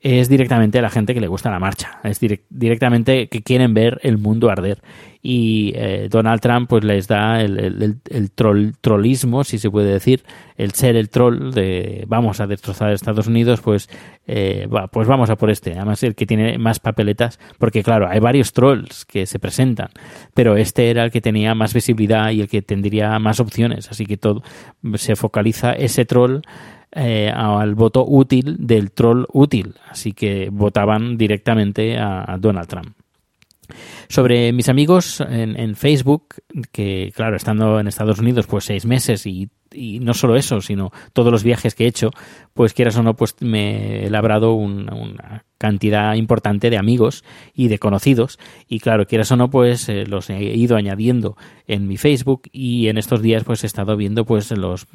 es 0.04 0.28
directamente 0.28 0.82
la 0.82 0.90
gente 0.90 1.14
que 1.14 1.22
le 1.22 1.28
gusta 1.28 1.50
la 1.50 1.60
marcha, 1.60 2.02
es 2.04 2.20
directamente 2.50 3.30
que 3.30 3.42
quieren 3.42 3.74
ver 3.74 4.02
el 4.04 4.18
mundo 4.18 4.50
arder. 4.50 4.80
Y 5.22 5.72
eh, 5.78 6.10
Donald 6.12 6.42
Trump 6.42 6.68
pues 6.68 6.84
les 6.84 7.08
da 7.08 7.42
el, 7.42 8.02
el, 8.10 8.32
trollismo, 8.82 9.46
si 9.46 9.58
se 9.58 9.72
puede 9.72 9.94
decir, 9.94 10.26
el 10.58 10.74
ser 10.74 10.98
el 10.98 11.10
troll 11.10 11.54
de 11.54 12.04
vamos 12.10 12.42
a 12.42 12.48
destrozar 12.48 12.92
Estados 12.92 13.28
Unidos, 13.28 13.62
pues, 13.62 13.90
eh, 14.28 14.68
pues 14.92 15.08
vamos 15.08 15.30
a 15.30 15.38
por 15.38 15.50
este. 15.50 15.72
Además 15.72 16.04
el 16.04 16.16
que 16.16 16.26
tiene 16.26 16.58
más 16.58 16.82
papeletas, 16.82 17.40
porque 17.58 17.82
claro, 17.82 18.10
hay 18.10 18.20
varios 18.20 18.52
trolls 18.52 19.06
que 19.06 19.26
se 19.26 19.40
presentan, 19.40 19.88
pero 20.34 20.58
este 20.58 20.90
era 20.90 21.06
el 21.06 21.12
que 21.12 21.22
tenía 21.22 21.56
más 21.56 21.74
visibilidad 21.74 22.30
y 22.32 22.42
el 22.42 22.50
que 22.50 22.62
tendría 22.62 23.18
más 23.20 23.40
opciones, 23.40 23.90
así 23.90 24.06
que 24.06 24.18
todo 24.18 24.44
se 24.96 25.16
focaliza 25.16 25.72
ese 25.72 26.04
troll 26.04 26.42
eh, 26.96 27.32
al 27.34 27.76
voto 27.76 28.06
útil 28.08 28.58
del 28.60 28.92
troll 28.92 29.26
útil, 29.34 29.76
así 29.90 30.14
que 30.14 30.50
votaban 30.52 31.18
directamente 31.18 31.98
a, 31.98 32.38
Donald 32.40 32.68
Trump. 32.68 32.96
Sobre 34.10 34.52
mis 34.54 34.70
amigos 34.70 35.20
en, 35.22 35.76
Facebook, 35.76 36.36
que 36.72 37.12
claro, 37.16 37.36
estando 37.36 37.80
en 37.80 37.88
Estados 37.88 38.20
Unidos 38.20 38.46
pues 38.46 38.66
seis 38.66 38.86
meses 38.86 39.26
y, 39.26 39.50
no 40.02 40.14
solo 40.14 40.36
eso, 40.36 40.62
sino 40.62 40.92
todos 41.14 41.32
los 41.32 41.44
viajes 41.44 41.74
que 41.74 41.86
he 41.86 41.88
hecho, 41.88 42.12
pues 42.54 42.74
quieras 42.74 42.98
o 42.98 43.04
no, 43.04 43.16
pues 43.16 43.36
me 43.40 44.06
he 44.06 44.10
labrado 44.12 44.54
una 44.54 45.44
cantidad 45.64 46.16
importante 46.16 46.70
de 46.70 46.78
amigos 46.78 47.24
y 47.54 47.70
de 47.70 47.80
conocidos. 47.80 48.38
Y 48.68 48.82
claro, 48.82 49.08
quieras 49.08 49.32
o 49.32 49.38
no, 49.38 49.50
pues 49.50 49.88
eh, 49.88 50.06
los 50.06 50.30
he 50.30 50.44
ido 50.44 50.76
añadiendo 50.76 51.38
en 51.68 51.88
mi 51.88 51.96
Facebook 51.96 52.50
y 52.52 52.90
en 52.90 52.98
estos 52.98 53.22
días 53.22 53.46
pues 53.46 53.64
he 53.64 53.68
estado 53.68 53.96
viendo 53.96 54.26
pues 54.26 54.52
los 54.52 54.88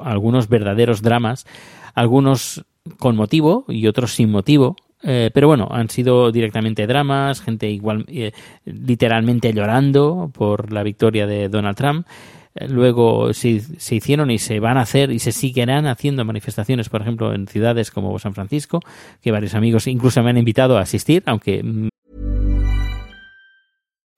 algunos 0.00 0.48
verdaderos 0.48 1.00
dramas, 1.00 1.46
algunos 1.94 2.64
con 2.98 3.14
motivo 3.14 3.66
y 3.68 3.86
otros 3.86 4.14
sin 4.14 4.32
motivo, 4.32 4.74
eh, 5.04 5.30
pero 5.32 5.46
bueno, 5.46 5.68
han 5.70 5.90
sido 5.90 6.32
directamente 6.32 6.88
dramas, 6.88 7.40
gente 7.40 7.70
igual 7.70 8.04
eh, 8.08 8.32
literalmente 8.64 9.52
llorando 9.52 10.32
por 10.34 10.72
la 10.72 10.82
victoria 10.82 11.28
de 11.28 11.48
Donald 11.48 11.76
Trump 11.76 12.06
luego 12.68 13.32
se, 13.32 13.60
se, 13.60 13.94
hicieron 13.94 14.30
y 14.30 14.38
se 14.38 14.60
van 14.60 14.76
a 14.78 14.82
hacer 14.82 15.10
y 15.10 15.18
se 15.18 15.32
seguirán 15.32 15.86
haciendo 15.86 16.24
manifestaciones, 16.24 16.88
por 16.88 17.02
ejemplo, 17.02 17.34
en 17.34 17.46
ciudades 17.46 17.90
como 17.90 18.18
San 18.18 18.34
Francisco, 18.34 18.80
que 19.22 19.30
varios 19.30 19.54
amigos 19.54 19.86
incluso 19.86 20.22
me 20.22 20.30
han 20.30 20.38
invitado 20.38 20.78
a 20.78 20.82
asistir, 20.82 21.22
aunque 21.26 21.90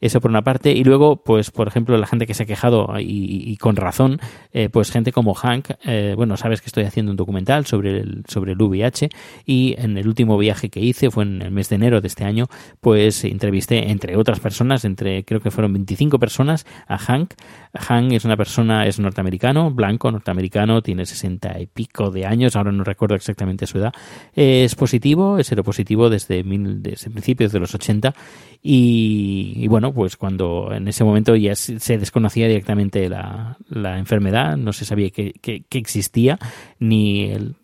Eso 0.00 0.20
por 0.20 0.30
una 0.30 0.42
parte. 0.42 0.72
Y 0.72 0.84
luego, 0.84 1.16
pues, 1.16 1.50
por 1.50 1.68
ejemplo, 1.68 1.96
la 1.96 2.06
gente 2.06 2.26
que 2.26 2.34
se 2.34 2.42
ha 2.42 2.46
quejado 2.46 2.88
y, 2.98 3.56
con 3.56 3.76
razón, 3.76 4.20
eh, 4.52 4.68
pues 4.68 4.90
gente 4.90 5.10
como 5.10 5.34
Hank, 5.34 5.70
eh, 5.84 6.12
bueno, 6.16 6.36
sabes 6.36 6.60
que 6.60 6.66
estoy 6.66 6.84
haciendo 6.84 7.10
un 7.10 7.16
documental 7.16 7.64
sobre 7.64 8.00
el, 8.00 8.22
sobre 8.28 8.52
el 8.52 8.60
VIH 8.60 9.08
y 9.46 9.74
en 9.78 9.96
el 9.96 10.06
último 10.06 10.36
viaje 10.36 10.68
que 10.68 10.80
hice, 10.80 11.10
fue 11.10 11.24
en 11.24 11.40
el 11.40 11.50
mes 11.50 11.70
de 11.70 11.76
enero 11.76 12.00
de 12.00 12.08
este 12.08 12.24
año, 12.24 12.46
pues 12.80 13.24
entrevisté, 13.24 13.90
entre 13.90 14.16
otras 14.16 14.38
personas, 14.40 14.84
entre 14.84 15.24
creo 15.24 15.40
que 15.40 15.50
fueron 15.50 15.72
25 15.72 16.18
personas, 16.18 16.66
a 16.86 16.98
Hank. 16.98 17.32
Hank 17.72 18.12
es 18.12 18.24
una 18.24 18.36
persona, 18.36 18.86
es 18.86 18.98
norteamericano, 18.98 19.70
blanco, 19.70 20.10
norteamericano, 20.10 20.82
tiene 20.82 21.06
60 21.06 21.58
y 21.60 21.66
pico 21.66 22.10
de 22.10 22.26
años, 22.26 22.54
ahora 22.56 22.72
no 22.72 22.84
recuerdo 22.84 23.14
exactamente 23.14 23.66
su 23.66 23.78
edad. 23.78 23.94
Es 24.34 24.74
positivo, 24.74 25.38
es 25.38 25.46
seropositivo 25.46 26.10
desde, 26.10 26.44
mil, 26.44 26.82
desde 26.82 27.10
principios 27.10 27.52
de 27.52 27.60
los 27.60 27.74
80 27.74 28.14
y, 28.62 29.52
y 29.56 29.68
bueno, 29.68 29.85
pues 29.92 30.16
cuando 30.16 30.72
en 30.72 30.88
ese 30.88 31.04
momento 31.04 31.36
ya 31.36 31.54
se 31.54 31.98
desconocía 31.98 32.48
directamente 32.48 33.08
la, 33.08 33.56
la 33.68 33.98
enfermedad, 33.98 34.56
no 34.56 34.72
se 34.72 34.84
sabía 34.84 35.10
que, 35.10 35.32
que, 35.32 35.64
existía, 35.78 36.38
ni 36.78 37.30
el, 37.30 37.56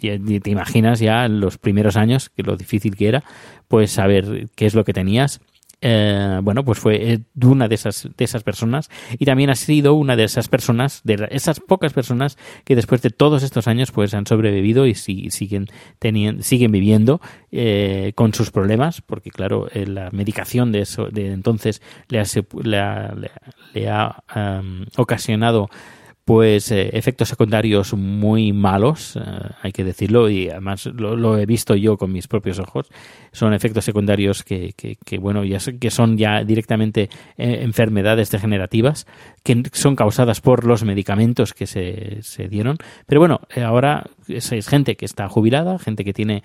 te 0.00 0.50
imaginas 0.50 1.00
ya 1.00 1.28
los 1.28 1.58
primeros 1.58 1.96
años, 1.96 2.28
que 2.30 2.42
lo 2.42 2.56
difícil 2.56 2.96
que 2.96 3.08
era, 3.08 3.24
pues 3.68 3.90
saber 3.90 4.48
qué 4.54 4.66
es 4.66 4.74
lo 4.74 4.84
que 4.84 4.92
tenías 4.92 5.40
eh, 5.86 6.40
bueno, 6.42 6.64
pues 6.64 6.78
fue 6.78 7.12
eh, 7.12 7.18
una 7.42 7.68
de 7.68 7.74
esas, 7.74 8.08
de 8.16 8.24
esas 8.24 8.42
personas. 8.42 8.88
Y 9.18 9.26
también 9.26 9.50
ha 9.50 9.54
sido 9.54 9.92
una 9.92 10.16
de 10.16 10.24
esas 10.24 10.48
personas, 10.48 11.02
de 11.04 11.28
esas 11.30 11.60
pocas 11.60 11.92
personas 11.92 12.38
que 12.64 12.74
después 12.74 13.02
de 13.02 13.10
todos 13.10 13.42
estos 13.42 13.68
años 13.68 13.92
pues 13.92 14.14
han 14.14 14.26
sobrevivido 14.26 14.86
y 14.86 14.94
siguen, 14.94 15.66
teniendo, 15.98 16.42
siguen 16.42 16.72
viviendo 16.72 17.20
eh, 17.52 18.12
con 18.14 18.32
sus 18.32 18.50
problemas, 18.50 19.02
porque 19.02 19.28
claro, 19.28 19.68
la 19.74 20.08
medicación 20.10 20.72
de, 20.72 20.80
eso, 20.80 21.08
de 21.10 21.32
entonces 21.32 21.82
le 22.08 22.18
ha, 22.18 23.14
le, 23.74 23.88
ha 23.90 24.22
ocasionado 24.96 25.68
pues 26.24 26.70
eh, 26.72 26.90
efectos 26.94 27.28
secundarios 27.28 27.92
muy 27.92 28.54
malos, 28.54 29.16
eh, 29.16 29.20
hay 29.60 29.72
que 29.72 29.84
decirlo, 29.84 30.30
y 30.30 30.48
además 30.48 30.86
lo, 30.86 31.38
he 31.38 31.44
visto 31.44 31.74
yo 31.74 31.98
con 31.98 32.12
mis 32.12 32.28
propios 32.28 32.58
ojos. 32.58 32.88
Son 33.32 33.52
efectos 33.52 33.84
secundarios 33.84 34.42
que, 34.42 34.72
que, 34.72 35.18
bueno, 35.18 35.44
ya 35.44 35.58
que 35.78 35.90
son 35.90 36.16
ya 36.16 36.42
directamente 36.42 37.10
eh, 37.36 37.58
enfermedades 37.62 38.30
degenerativas 38.30 39.06
que 39.42 39.62
son 39.72 39.96
causadas 39.96 40.40
por 40.40 40.64
los 40.64 40.84
medicamentos 40.84 41.52
que 41.52 41.66
se, 41.66 42.22
se 42.22 42.48
dieron. 42.48 42.78
Pero 43.04 43.20
bueno, 43.20 43.40
ahora 43.62 44.04
es, 44.26 44.52
es, 44.52 44.68
gente 44.68 44.96
que 44.96 45.04
está 45.04 45.28
jubilada, 45.28 45.78
gente 45.78 46.02
que 46.04 46.14
tiene, 46.14 46.42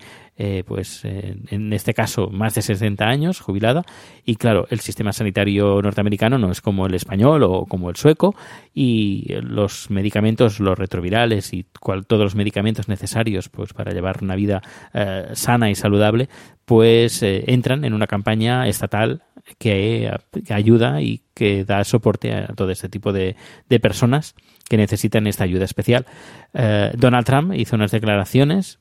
pues 0.66 1.04
en 1.04 1.72
este 1.72 1.94
caso, 1.94 2.28
más 2.30 2.54
de 2.54 2.60
60 2.60 3.06
años 3.06 3.40
jubilada, 3.40 3.84
y 4.26 4.36
claro, 4.36 4.66
el 4.68 4.80
sistema 4.80 5.12
sanitario 5.12 5.80
norteamericano 5.80 6.36
no 6.36 6.50
es 6.50 6.60
como 6.60 6.86
el 6.86 6.94
español 6.94 7.42
o 7.44 7.64
como 7.64 7.88
el 7.88 7.96
sueco, 7.96 8.34
y 8.74 9.24
los 9.42 9.69
medicamentos, 9.90 10.60
los 10.60 10.78
retrovirales 10.78 11.52
y 11.52 11.64
todos 12.06 12.22
los 12.22 12.34
medicamentos 12.34 12.88
necesarios 12.88 13.48
pues 13.48 13.72
para 13.72 13.92
llevar 13.92 14.22
una 14.22 14.36
vida 14.36 14.62
eh, 14.92 15.28
sana 15.32 15.70
y 15.70 15.74
saludable, 15.74 16.28
pues 16.64 17.22
eh, 17.22 17.44
entran 17.46 17.84
en 17.84 17.94
una 17.94 18.06
campaña 18.06 18.68
estatal 18.68 19.22
que, 19.58 20.10
ayuda 20.50 21.02
y 21.02 21.22
que 21.34 21.64
da 21.64 21.82
soporte 21.84 22.34
a 22.34 22.46
todo 22.48 22.70
este 22.70 22.88
tipo 22.88 23.12
de, 23.12 23.36
personas 23.80 24.34
que 24.68 24.76
necesitan 24.76 25.26
esta 25.26 25.44
ayuda 25.44 25.64
especial. 25.64 26.06
Eh, 26.54 26.92
Donald 26.96 27.26
Trump 27.26 27.54
hizo 27.54 27.76
unas 27.76 27.90
declaraciones 27.90 28.78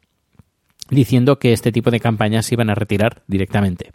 diciendo 0.89 1.39
que 1.39 1.53
este 1.53 1.71
tipo 1.71 1.91
de 1.91 1.99
campañas 1.99 2.45
se 2.45 2.55
iban 2.55 2.69
a 2.69 2.75
retirar 2.75 3.23
directamente. 3.27 3.91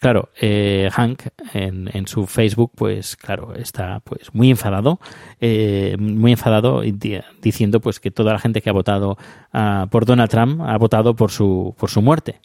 Claro, 0.00 0.30
eh, 0.40 0.88
Hank 0.92 1.22
en, 1.54 2.06
su 2.06 2.26
Facebook, 2.26 2.72
pues 2.74 3.16
claro, 3.16 3.54
está 3.54 4.00
pues 4.00 4.34
muy 4.34 4.50
enfadado, 4.50 5.00
eh, 5.40 5.96
muy 5.98 6.32
enfadado 6.32 6.82
diciendo 7.40 7.80
pues 7.80 8.00
que 8.00 8.10
toda 8.10 8.32
la 8.32 8.38
gente 8.38 8.60
que 8.60 8.70
ha 8.70 8.74
votado 8.74 9.16
ah, 9.52 9.86
por 9.90 10.04
Donald 10.04 10.30
Trump 10.30 10.60
ha 10.62 10.76
votado 10.76 11.16
por 11.16 11.30
su 11.30 11.74
por 11.78 11.90
su 11.90 12.02
muerte. 12.02 12.40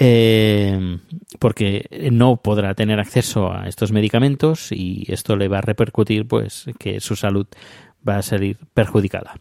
Eh, 0.00 0.98
porque 1.38 2.10
no 2.12 2.36
podrá 2.36 2.74
tener 2.74 3.00
acceso 3.00 3.50
a 3.50 3.68
estos 3.68 3.90
medicamentos 3.90 4.70
y 4.70 5.06
esto 5.08 5.34
le 5.34 5.48
va 5.48 5.58
a 5.58 5.62
repercutir 5.62 6.28
pues 6.28 6.66
que 6.78 7.00
su 7.00 7.16
salud 7.16 7.46
va 8.06 8.18
a 8.18 8.22
salir 8.22 8.58
perjudicada 8.74 9.34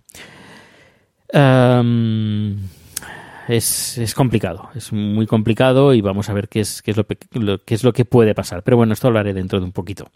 es, 3.47 3.97
es, 3.97 4.13
complicado, 4.13 4.69
es 4.75 4.91
muy 4.91 5.25
complicado 5.25 5.93
y 5.93 6.01
vamos 6.01 6.29
a 6.29 6.33
ver 6.33 6.49
qué 6.49 6.59
es, 6.61 6.81
qué 6.81 6.91
es, 6.91 6.97
lo, 6.97 7.05
qué 7.05 7.75
es 7.75 7.83
lo 7.83 7.93
que 7.93 8.05
puede 8.05 8.35
pasar. 8.35 8.63
Pero 8.63 8.77
bueno, 8.77 8.93
esto 8.93 9.07
hablaré 9.07 9.33
dentro 9.33 9.59
de 9.59 9.65
un 9.65 9.71
poquito. 9.71 10.09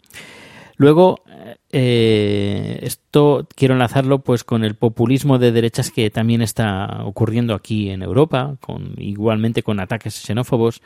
Luego, 0.76 1.22
eh, 1.70 2.78
esto 2.82 3.46
quiero 3.54 3.74
enlazarlo 3.74 4.20
pues 4.20 4.42
con 4.44 4.64
el 4.64 4.74
populismo 4.74 5.38
de 5.38 5.52
derechas 5.52 5.90
que 5.90 6.10
también 6.10 6.42
está 6.42 7.02
ocurriendo 7.04 7.54
aquí 7.54 7.90
en 7.90 8.02
Europa, 8.02 8.56
con 8.60 8.94
igualmente 8.98 9.62
con 9.62 9.80
ataques 9.80 10.14
xenófobos 10.14 10.82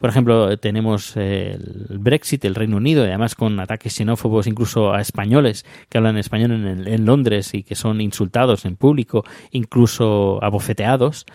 por 0.00 0.08
ejemplo, 0.08 0.56
tenemos 0.56 1.14
el 1.18 1.98
Brexit, 1.98 2.42
el 2.46 2.54
Reino 2.54 2.78
Unido, 2.78 3.04
y 3.04 3.08
además 3.08 3.34
con 3.34 3.60
ataques 3.60 3.92
xenófobos 3.92 4.46
incluso 4.46 4.94
a 4.94 5.02
españoles 5.02 5.66
que 5.90 5.98
hablan 5.98 6.16
español 6.16 6.52
en, 6.86 7.04
Londres 7.04 7.52
y 7.52 7.62
que 7.64 7.74
son 7.74 8.00
insultados 8.00 8.64
en 8.64 8.76
público, 8.76 9.24
incluso 9.50 10.42
abofeteados. 10.42 11.26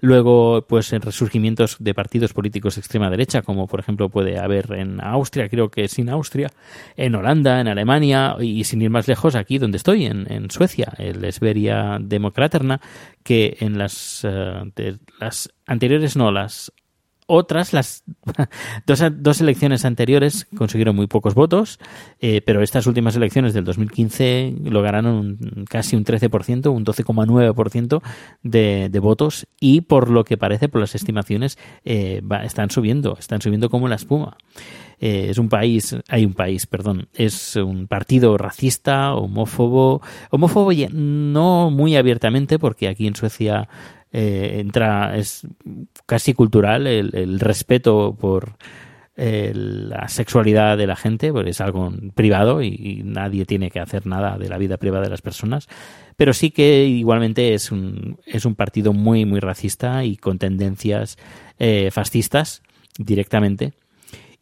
Luego, 0.00 0.64
pues 0.66 0.94
en 0.94 1.02
resurgimientos 1.02 1.76
de 1.80 1.92
partidos 1.92 2.32
políticos 2.32 2.76
de 2.76 2.80
extrema 2.80 3.10
derecha, 3.10 3.42
como 3.42 3.66
por 3.66 3.80
ejemplo 3.80 4.08
puede 4.08 4.38
haber 4.38 4.72
en 4.72 5.04
Austria, 5.04 5.50
creo 5.50 5.70
que 5.70 5.86
sin 5.88 6.08
Austria, 6.08 6.50
en 6.96 7.14
Holanda, 7.16 7.60
en 7.60 7.68
Alemania 7.68 8.36
y 8.40 8.64
sin 8.64 8.80
ir 8.80 8.88
más 8.88 9.06
lejos, 9.06 9.34
aquí 9.34 9.58
donde 9.58 9.76
estoy, 9.76 10.06
en, 10.06 10.50
Suecia, 10.50 10.94
el 10.96 11.22
Esberia 11.26 11.98
Demokraterna, 12.00 12.80
que 13.22 13.58
en 13.60 13.76
las, 13.76 14.22
eh, 14.24 14.96
las 15.20 15.52
anteriores, 15.66 16.16
no, 16.16 16.32
las 16.32 16.72
otras, 17.26 17.72
las 17.72 18.04
dos, 18.86 19.02
dos, 19.12 19.40
elecciones 19.40 19.84
anteriores 19.84 20.46
consiguieron 20.56 20.96
muy 20.96 21.06
pocos 21.06 21.34
votos, 21.34 21.78
eh, 22.20 22.42
pero 22.44 22.62
estas 22.62 22.86
últimas 22.86 23.16
elecciones 23.16 23.54
del 23.54 23.64
2015 23.64 24.54
lograron 24.64 25.64
casi 25.68 25.96
un 25.96 26.04
13%, 26.04 26.72
un 26.72 26.84
12,9% 26.84 28.02
de, 28.42 28.88
de 28.90 28.98
votos 28.98 29.46
y 29.60 29.82
por 29.82 30.10
lo 30.10 30.24
que 30.24 30.36
parece, 30.36 30.68
por 30.68 30.80
las 30.80 30.94
estimaciones, 30.94 31.58
eh, 31.84 32.22
están 32.42 32.70
subiendo, 32.70 33.16
están 33.18 33.40
subiendo 33.40 33.70
como 33.70 33.88
la 33.88 33.96
espuma. 33.96 34.36
Eh, 35.00 35.26
es 35.30 35.38
un 35.38 35.48
país, 35.48 35.96
hay 36.08 36.24
un 36.24 36.34
país, 36.34 36.66
perdón, 36.66 37.08
es 37.14 37.56
un 37.56 37.88
partido 37.88 38.38
racista, 38.38 39.14
homófobo, 39.14 40.00
homófobo 40.30 40.70
no 40.92 41.70
muy 41.70 41.96
abiertamente 41.96 42.58
porque 42.58 42.88
aquí 42.88 43.06
en 43.06 43.16
Suecia 43.16 43.68
eh, 44.16 44.60
entra, 44.60 45.16
es 45.16 45.44
casi 46.06 46.34
cultural 46.34 46.86
el, 46.86 47.40
respeto 47.40 48.16
por 48.16 48.56
eh, 49.16 49.50
la 49.52 50.06
sexualidad 50.06 50.78
de 50.78 50.86
la 50.86 50.94
gente, 50.94 51.32
porque 51.32 51.50
es 51.50 51.60
algo 51.60 51.92
privado 52.14 52.62
y, 52.62 53.02
nadie 53.04 53.44
tiene 53.44 53.72
que 53.72 53.80
hacer 53.80 54.06
nada 54.06 54.38
de 54.38 54.48
la 54.48 54.56
vida 54.56 54.76
privada 54.76 55.02
de 55.02 55.10
las 55.10 55.20
personas, 55.20 55.66
pero 56.14 56.32
sí 56.32 56.52
que 56.52 56.86
igualmente 56.86 57.54
es 57.54 57.72
un, 57.72 58.20
es 58.24 58.44
un 58.44 58.54
partido 58.54 58.92
muy, 58.92 59.24
muy 59.24 59.40
racista 59.40 60.04
y 60.04 60.16
con 60.16 60.38
tendencias 60.38 61.18
eh, 61.58 61.90
fascistas 61.90 62.62
directamente 62.96 63.72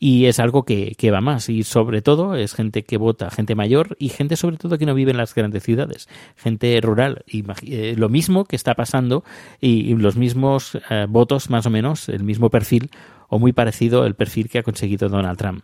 y 0.03 0.27
es 0.27 0.41
algo 0.41 0.65
que, 0.65 0.97
que, 0.99 1.13
va 1.13 1.21
más 1.21 1.49
y 1.49 1.63
sobre 1.63 2.03
todo 2.03 2.35
es 2.35 2.55
gente 2.55 2.83
que 2.83 2.97
vota, 2.97 3.31
gente 3.31 3.55
mayor 3.55 3.97
y 4.01 4.09
gente 4.09 4.35
sobre 4.35 4.57
todo 4.57 4.77
que 4.77 4.85
no 4.85 4.97
vive 4.97 5.13
en 5.13 5.17
las 5.17 5.33
grandes 5.33 5.63
ciudades, 5.63 6.09
gente 6.35 6.81
rural. 6.81 7.25
Eh, 7.29 7.95
lo 7.97 8.09
mismo 8.09 8.45
que 8.45 8.57
está 8.57 8.75
pasando 8.75 9.23
y, 9.61 9.95
los 9.95 10.17
mismos 10.17 10.77
eh, 10.91 11.07
votos 11.09 11.51
más 11.51 11.67
o 11.67 11.71
menos, 11.71 12.09
el 12.09 12.25
mismo 12.25 12.51
perfil 12.51 12.91
o 13.29 13.39
muy 13.39 13.53
parecido 13.53 14.05
el 14.05 14.17
perfil 14.17 14.49
que 14.49 14.59
ha 14.59 14.65
conseguido 14.65 15.09
Donald 15.09 15.39
Trump. 15.39 15.63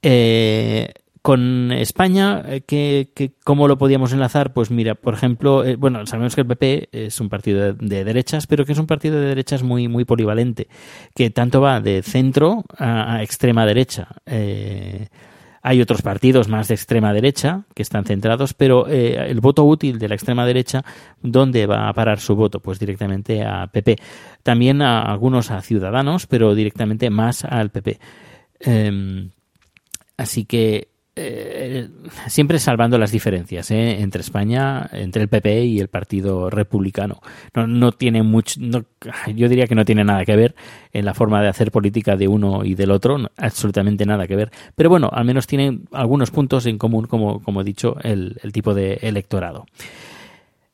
Eh, 0.00 0.94
con 1.22 1.72
España, 1.72 2.42
eh, 2.46 2.62
¿qué, 2.62 3.32
cómo 3.44 3.68
lo 3.68 3.78
podíamos 3.78 4.12
enlazar? 4.12 4.52
Pues 4.52 4.70
mira, 4.70 4.94
por 4.94 5.14
ejemplo, 5.14 5.64
eh, 5.64 5.76
bueno, 5.76 6.06
sabemos 6.06 6.34
que 6.34 6.42
el 6.42 6.46
PP 6.46 6.88
es 6.92 7.20
un 7.20 7.28
partido 7.28 7.72
de, 7.72 8.04
derechas, 8.04 8.46
pero 8.46 8.64
que 8.64 8.72
es 8.72 8.78
un 8.78 8.86
partido 8.86 9.20
de 9.20 9.28
derechas 9.28 9.62
muy, 9.62 9.88
muy 9.88 10.04
polivalente, 10.04 10.68
que 11.14 11.30
tanto 11.30 11.60
va 11.60 11.80
de 11.80 12.02
centro 12.02 12.64
a, 12.78 13.22
extrema 13.22 13.66
derecha. 13.66 14.08
Eh, 14.26 15.08
hay 15.62 15.80
otros 15.80 16.02
partidos 16.02 16.48
más 16.48 16.68
de 16.68 16.74
extrema 16.74 17.12
derecha 17.12 17.64
que 17.74 17.82
están 17.82 18.04
centrados, 18.04 18.54
pero 18.54 18.86
el 18.86 19.40
voto 19.40 19.64
útil 19.64 19.98
de 19.98 20.08
la 20.08 20.14
extrema 20.14 20.46
derecha, 20.46 20.84
¿dónde 21.20 21.66
va 21.66 21.88
a 21.88 21.92
parar 21.92 22.20
su 22.20 22.36
voto? 22.36 22.60
Pues 22.60 22.78
directamente 22.78 23.42
a 23.44 23.66
PP. 23.66 23.96
También 24.44 24.80
a 24.82 25.02
algunos 25.02 25.50
a 25.50 25.60
Ciudadanos, 25.60 26.26
pero 26.26 26.54
directamente 26.54 27.10
más 27.10 27.44
al 27.44 27.70
PP. 27.70 27.98
Em, 28.60 29.30
así 30.16 30.44
que 30.44 30.88
eh, 31.20 31.88
siempre 32.28 32.58
salvando 32.58 32.96
las 32.98 33.10
diferencias 33.10 33.70
¿eh? 33.70 34.00
entre 34.00 34.20
España, 34.20 34.88
entre 34.92 35.22
el 35.22 35.28
PP 35.28 35.64
y 35.64 35.80
el 35.80 35.88
Partido 35.88 36.48
Republicano. 36.48 37.20
No, 37.54 37.66
no 37.66 37.92
tiene 37.92 38.22
mucho, 38.22 38.60
yo 39.34 39.48
diría 39.48 39.66
que 39.66 39.74
no 39.74 39.84
tiene 39.84 40.04
nada 40.04 40.24
que 40.24 40.36
ver 40.36 40.54
en 40.92 41.04
la 41.04 41.14
forma 41.14 41.42
de 41.42 41.48
hacer 41.48 41.72
política 41.72 42.16
de 42.16 42.28
uno 42.28 42.64
y 42.64 42.74
del 42.74 42.90
otro, 42.90 43.18
absolutamente 43.36 44.06
nada 44.06 44.26
que 44.26 44.36
ver. 44.36 44.50
Pero 44.74 44.90
bueno, 44.90 45.10
al 45.12 45.24
menos 45.24 45.46
tienen 45.46 45.88
algunos 45.92 46.30
puntos 46.30 46.66
en 46.66 46.78
común, 46.78 47.06
como, 47.06 47.42
como 47.42 47.62
he 47.62 47.64
dicho, 47.64 47.96
el, 48.02 48.36
tipo 48.52 48.74
de 48.74 48.94
electorado. 49.02 49.66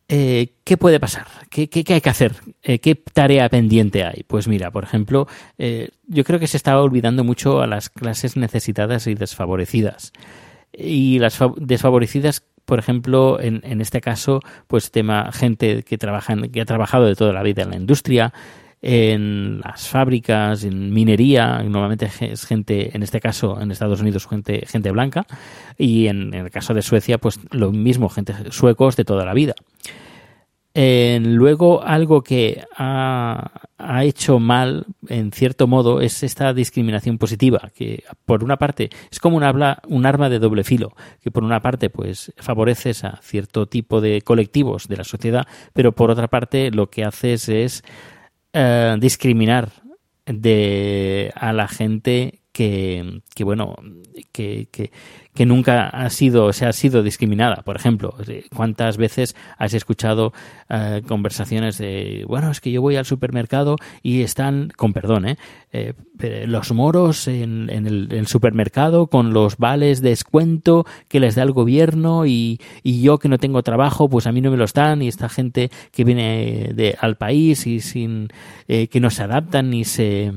Eh, 0.08 0.54
¿Qué 0.64 0.76
puede 0.76 1.00
pasar? 1.00 1.26
¿Qué, 1.50 1.68
hay 1.72 2.00
que 2.00 2.10
hacer? 2.10 2.34
¿Qué 2.62 2.94
tarea 2.94 3.48
pendiente 3.48 4.04
hay? 4.04 4.22
Pues 4.26 4.48
mira, 4.48 4.70
por 4.70 4.84
ejemplo, 4.84 5.26
yo 5.58 6.24
creo 6.24 6.38
que 6.38 6.46
se 6.46 6.56
estaba 6.56 6.82
olvidando 6.82 7.24
mucho 7.24 7.62
a 7.62 7.66
las 7.66 7.88
clases 7.88 8.36
necesitadas 8.36 9.06
y 9.06 9.14
desfavorecidas. 9.14 10.12
Y 10.72 11.18
las 11.20 11.38
desfavorecidas, 11.56 12.42
por 12.64 12.78
ejemplo, 12.78 13.40
en, 13.40 13.62
en 13.64 13.80
este 13.80 14.00
caso, 14.00 14.40
pues 14.66 14.90
tema 14.90 15.30
gente 15.32 15.82
que, 15.84 15.98
trabaja 15.98 16.34
que 16.52 16.60
ha 16.60 16.66
trabajado 16.66 17.06
de 17.06 17.14
toda 17.14 17.32
la 17.32 17.42
vida 17.42 17.62
en 17.62 17.70
la 17.70 17.76
industria, 17.76 18.32
en 18.86 19.60
las 19.60 19.88
fábricas, 19.88 20.62
en 20.62 20.92
minería, 20.92 21.62
normalmente 21.62 22.10
es 22.20 22.44
gente, 22.44 22.94
en 22.94 23.02
este 23.02 23.18
caso 23.18 23.58
en 23.58 23.70
Estados 23.70 24.02
Unidos, 24.02 24.26
gente, 24.26 24.66
gente 24.66 24.90
blanca, 24.90 25.26
y 25.78 26.08
en, 26.08 26.34
el 26.34 26.50
caso 26.50 26.74
de 26.74 26.82
Suecia, 26.82 27.16
pues 27.16 27.40
lo 27.50 27.72
mismo, 27.72 28.10
gente 28.10 28.34
suecos 28.50 28.94
de 28.96 29.06
toda 29.06 29.24
la 29.24 29.32
vida. 29.32 29.54
Eh, 30.74 31.18
luego, 31.22 31.82
algo 31.82 32.22
que 32.22 32.62
ha, 32.76 33.62
ha, 33.78 34.04
hecho 34.04 34.38
mal, 34.38 34.84
en 35.08 35.32
cierto 35.32 35.66
modo, 35.66 36.02
es 36.02 36.22
esta 36.22 36.52
discriminación 36.52 37.16
positiva, 37.16 37.70
que 37.74 38.04
por 38.26 38.44
una 38.44 38.58
parte 38.58 38.90
es 39.10 39.18
como 39.18 39.38
un, 39.38 39.44
habla, 39.44 39.80
un 39.88 40.04
arma 40.04 40.28
de 40.28 40.40
doble 40.40 40.62
filo, 40.62 40.94
que 41.22 41.30
por 41.30 41.42
una 41.42 41.60
parte 41.60 41.88
pues 41.88 42.34
favoreces 42.36 43.02
a 43.04 43.18
cierto 43.22 43.64
tipo 43.66 44.02
de 44.02 44.20
colectivos 44.20 44.88
de 44.88 44.98
la 44.98 45.04
sociedad, 45.04 45.46
pero 45.72 45.92
por 45.92 46.10
otra 46.10 46.28
parte 46.28 46.70
lo 46.70 46.90
que 46.90 47.04
haces 47.04 47.48
es 47.48 47.82
eh, 48.54 48.96
discriminar 48.98 49.68
de, 50.24 51.32
a 51.34 51.52
la 51.52 51.68
gente 51.68 52.43
que, 52.54 53.20
que 53.34 53.42
bueno, 53.42 53.74
que, 54.30 54.68
que, 55.34 55.44
nunca 55.44 55.88
ha 55.88 56.08
sido, 56.08 56.52
se 56.52 56.66
ha 56.66 56.72
sido 56.72 57.02
discriminada. 57.02 57.62
Por 57.64 57.74
ejemplo, 57.74 58.14
¿cuántas 58.54 58.96
veces 58.96 59.34
has 59.58 59.74
escuchado 59.74 60.32
uh, 60.70 61.04
conversaciones 61.04 61.78
de, 61.78 62.24
bueno, 62.28 62.52
es 62.52 62.60
que 62.60 62.70
yo 62.70 62.80
voy 62.80 62.94
al 62.94 63.06
supermercado 63.06 63.74
y 64.04 64.22
están, 64.22 64.70
con 64.76 64.92
perdón, 64.92 65.26
¿eh? 65.26 65.36
eh 65.72 65.94
los 66.46 66.70
moros 66.70 67.26
en, 67.26 67.68
en, 67.70 67.88
el, 67.88 68.08
en, 68.12 68.18
el, 68.18 68.26
supermercado 68.28 69.08
con 69.08 69.32
los 69.32 69.56
vales 69.56 70.00
de 70.00 70.10
descuento 70.10 70.86
que 71.08 71.18
les 71.18 71.34
da 71.34 71.42
el 71.42 71.50
gobierno 71.50 72.24
y, 72.24 72.60
y, 72.84 73.02
yo 73.02 73.18
que 73.18 73.28
no 73.28 73.38
tengo 73.38 73.64
trabajo, 73.64 74.08
pues 74.08 74.28
a 74.28 74.32
mí 74.32 74.40
no 74.40 74.52
me 74.52 74.56
los 74.56 74.74
dan 74.74 75.02
y 75.02 75.08
esta 75.08 75.28
gente 75.28 75.72
que 75.90 76.04
viene 76.04 76.70
de, 76.72 76.96
al 77.00 77.16
país 77.16 77.66
y 77.66 77.80
sin, 77.80 78.28
eh, 78.68 78.86
que 78.86 79.00
no 79.00 79.10
se 79.10 79.24
adaptan 79.24 79.70
ni 79.70 79.84
se 79.84 80.32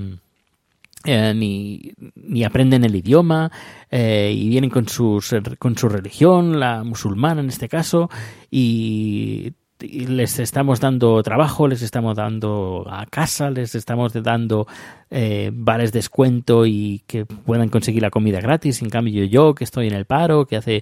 eh, 1.07 1.33
ni, 1.33 1.93
ni, 2.15 2.43
aprenden 2.43 2.83
el 2.83 2.93
idioma 2.93 3.49
eh, 3.89 4.33
y 4.35 4.49
vienen 4.49 4.69
con, 4.69 4.89
sus, 4.89 5.33
con 5.57 5.77
su 5.77 5.87
religión, 5.87 6.59
la 6.59 6.83
musulmana 6.83 7.39
en 7.39 7.47
este 7.47 7.69
caso, 7.69 8.09
y, 8.51 9.53
les 9.79 10.39
estamos 10.39 10.81
dando 10.81 11.21
trabajo, 11.23 11.67
les 11.67 11.81
estamos 11.83 12.17
dando 12.17 12.85
a 12.89 13.05
casa, 13.05 13.51
les 13.51 13.73
estamos 13.75 14.11
dando 14.11 14.67
eh, 15.11 15.51
vales 15.53 15.93
descuento 15.93 16.65
y 16.65 17.03
que 17.07 17.25
puedan 17.25 17.69
conseguir 17.69 18.01
la 18.01 18.09
comida 18.09 18.41
gratis. 18.41 18.81
En 18.81 18.89
cambio, 18.89 19.23
yo 19.25 19.53
que 19.55 19.63
estoy 19.63 19.87
en 19.87 19.93
el 19.93 20.05
paro, 20.05 20.45
que 20.45 20.57
hace 20.57 20.81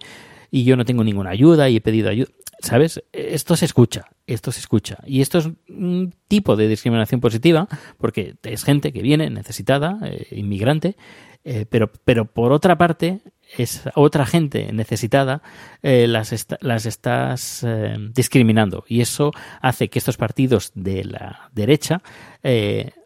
y 0.52 0.64
yo 0.64 0.76
no 0.76 0.86
tengo 0.86 1.04
ninguna 1.04 1.32
ayuda 1.32 1.70
y 1.70 1.78
he 1.78 1.82
pedido 1.82 2.10
ayuda. 2.10 2.30
¿Sabes? 2.60 3.04
Esto 3.12 3.56
se 3.56 3.66
escucha, 3.66 4.06
esto 4.28 4.52
se 4.52 4.60
escucha. 4.60 4.98
Y 5.06 5.22
esto 5.22 5.40
es 5.40 5.50
un 5.70 6.14
tipo 6.28 6.56
de 6.56 6.68
discriminación 6.68 7.22
positiva, 7.22 7.68
porque 7.98 8.36
es 8.44 8.64
gente 8.64 8.94
que 8.94 9.02
viene 9.02 9.30
necesitada, 9.30 10.00
eh, 10.04 10.28
inmigrante, 10.32 10.96
eh, 11.44 11.66
pero, 11.70 11.92
pero 12.06 12.26
por 12.26 12.52
otra 12.52 12.78
parte, 12.78 13.20
es 13.58 13.84
otra 13.94 14.26
gente 14.26 14.72
necesitada, 14.74 15.44
eh, 15.84 16.08
las, 16.08 16.34
est 16.34 16.54
las 16.62 16.86
estás 16.86 17.66
discriminando. 18.14 18.84
Y 18.88 19.02
eso 19.02 19.32
hace 19.62 19.90
que 19.90 20.00
estos 20.00 20.18
partidos 20.18 20.72
de 20.74 21.04
la 21.04 21.52
derecha 21.54 22.02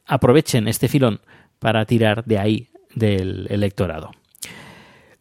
aprovechen 0.06 0.68
este 0.68 0.88
filón 0.88 1.20
para 1.60 1.86
tirar 1.86 2.24
de 2.24 2.40
ahí 2.40 2.70
del 2.96 3.48
electorado. 3.50 4.12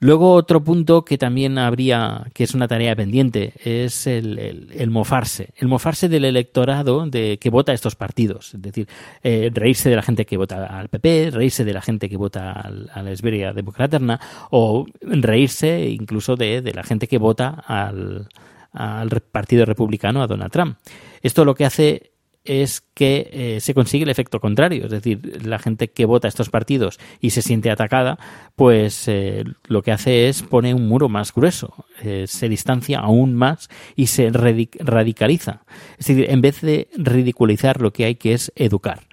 Luego 0.00 0.34
otro 0.34 0.62
punto 0.62 1.04
que 1.04 1.18
también 1.18 1.58
habría, 1.58 2.26
que 2.32 2.44
es 2.44 2.54
una 2.54 2.68
tarea 2.68 2.94
pendiente, 2.94 3.54
es 3.64 4.06
el, 4.06 4.38
el, 4.72 4.90
mofarse. 4.90 5.50
El 5.56 5.66
mofarse 5.66 6.08
del 6.08 6.24
electorado 6.24 7.04
de, 7.06 7.38
que 7.40 7.50
vota 7.50 7.72
estos 7.72 7.96
partidos. 7.96 8.54
Es 8.54 8.62
decir, 8.62 8.88
eh, 9.24 9.50
reírse 9.52 9.90
de 9.90 9.96
la 9.96 10.02
gente 10.02 10.24
que 10.24 10.36
vota 10.36 10.66
al 10.66 10.88
PP, 10.88 11.32
reírse 11.32 11.64
de 11.64 11.72
la 11.72 11.82
gente 11.82 12.08
que 12.08 12.16
vota 12.16 12.52
al, 12.52 12.90
a 12.94 13.02
la 13.02 13.10
Esberia 13.10 13.52
Democraterna, 13.52 14.20
o 14.50 14.86
reírse 15.00 15.88
incluso 15.88 16.36
de, 16.36 16.62
de 16.62 16.72
la 16.72 16.84
gente 16.84 17.08
que 17.08 17.18
vota 17.18 17.48
al, 17.66 18.28
al 18.72 19.08
Partido 19.32 19.64
Republicano, 19.64 20.22
a 20.22 20.28
Donald 20.28 20.52
Trump. 20.52 20.76
Esto 21.22 21.44
lo 21.44 21.56
que 21.56 21.64
hace 21.64 22.12
es 22.44 22.80
que 22.94 23.28
eh, 23.32 23.60
se 23.60 23.74
consigue 23.74 24.04
el 24.04 24.10
efecto 24.10 24.40
contrario, 24.40 24.86
es 24.86 24.90
decir, 24.90 25.44
la 25.44 25.58
gente 25.58 25.88
que 25.88 26.06
vota 26.06 26.28
estos 26.28 26.50
partidos 26.50 26.98
y 27.20 27.30
se 27.30 27.42
siente 27.42 27.70
atacada, 27.70 28.18
pues 28.56 29.06
eh, 29.08 29.44
lo 29.66 29.82
que 29.82 29.92
hace 29.92 30.28
es 30.28 30.42
poner 30.42 30.74
un 30.74 30.88
muro 30.88 31.08
más 31.08 31.34
grueso, 31.34 31.84
eh, 32.02 32.24
se 32.26 32.48
distancia 32.48 33.00
aún 33.00 33.34
más 33.34 33.68
y 33.96 34.06
se 34.06 34.30
radicaliza. 34.30 35.62
Es 35.98 36.06
decir, 36.06 36.30
en 36.30 36.40
vez 36.40 36.60
de 36.60 36.88
ridiculizar, 36.96 37.80
lo 37.80 37.92
que 37.92 38.04
hay 38.04 38.14
que 38.14 38.32
es 38.32 38.52
educar, 38.56 39.06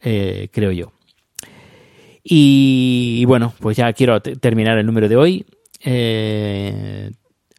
creo 0.00 0.70
yo. 0.70 0.92
Y, 2.22 3.18
y, 3.20 3.24
bueno, 3.24 3.54
pues 3.60 3.76
ya 3.76 3.92
quiero 3.92 4.20
terminar 4.20 4.78
el 4.78 4.86
número 4.86 5.08
de 5.08 5.16
hoy 5.16 5.46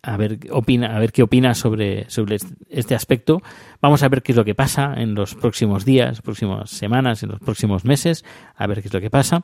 a 0.06 0.18
ver 0.18 0.40
opina, 0.52 0.96
a 0.96 1.00
ver 1.00 1.12
qué 1.12 1.24
opina 1.24 1.54
sobre, 1.54 2.10
sobre 2.10 2.38
este 2.70 2.96
aspecto. 2.96 3.42
Vamos 3.82 4.04
a 4.04 4.10
ver 4.10 4.22
qué 4.22 4.32
es 4.32 4.36
lo 4.36 4.46
que 4.46 4.56
pasa 4.56 4.94
en 4.98 5.16
los 5.16 5.36
próximos 5.36 5.86
días, 5.86 6.22
próximas 6.22 6.70
semanas, 6.70 7.24
en 7.24 7.30
los 7.30 7.40
próximos 7.40 7.86
meses, 7.86 8.24
a 8.56 8.68
ver 8.68 8.82
qué 8.82 8.88
es 8.88 8.94
lo 8.94 9.02
que 9.02 9.10
pasa. 9.10 9.44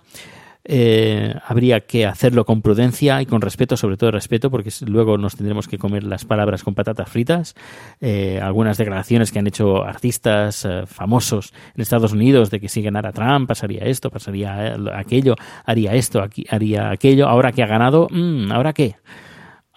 Eh, 0.63 1.34
habría 1.47 1.80
que 1.82 2.06
hacerlo 2.06 2.45
con 2.45 2.62
prudencia 2.62 3.21
y 3.21 3.26
con 3.26 3.41
respeto, 3.41 3.76
sobre 3.78 3.97
todo 3.97 4.12
respeto, 4.12 4.52
porque 4.52 4.69
luego 4.86 5.17
nos 5.17 5.36
tendremos 5.36 5.67
que 5.67 5.78
comer 5.78 6.04
las 6.04 6.26
palabras 6.26 6.63
con 6.63 6.76
patatas 6.76 7.10
fritas. 7.10 7.56
Eh, 8.00 8.39
algunas 8.41 8.78
declaraciones 8.78 9.32
que 9.32 9.39
han 9.39 9.47
hecho 9.47 9.84
artistas 9.84 10.65
eh, 10.65 10.84
famosos 10.86 11.54
en 11.76 11.82
Estados 11.82 12.13
Unidos 12.13 12.52
de 12.52 12.60
que 12.60 12.69
si 12.69 12.82
ganara 12.82 13.12
Trump 13.12 13.47
pasaría 13.47 13.86
esto, 13.86 14.12
pasaría 14.12 14.76
aquello, 14.95 15.36
haría 15.65 15.93
esto, 15.95 16.21
aquí, 16.21 16.45
haría 16.50 16.91
aquello. 16.91 17.28
Ahora 17.28 17.52
que 17.52 17.63
ha 17.63 17.67
ganado, 17.67 18.08
mmm, 18.12 18.52
¿ahora 18.52 18.74
qué? 18.74 18.95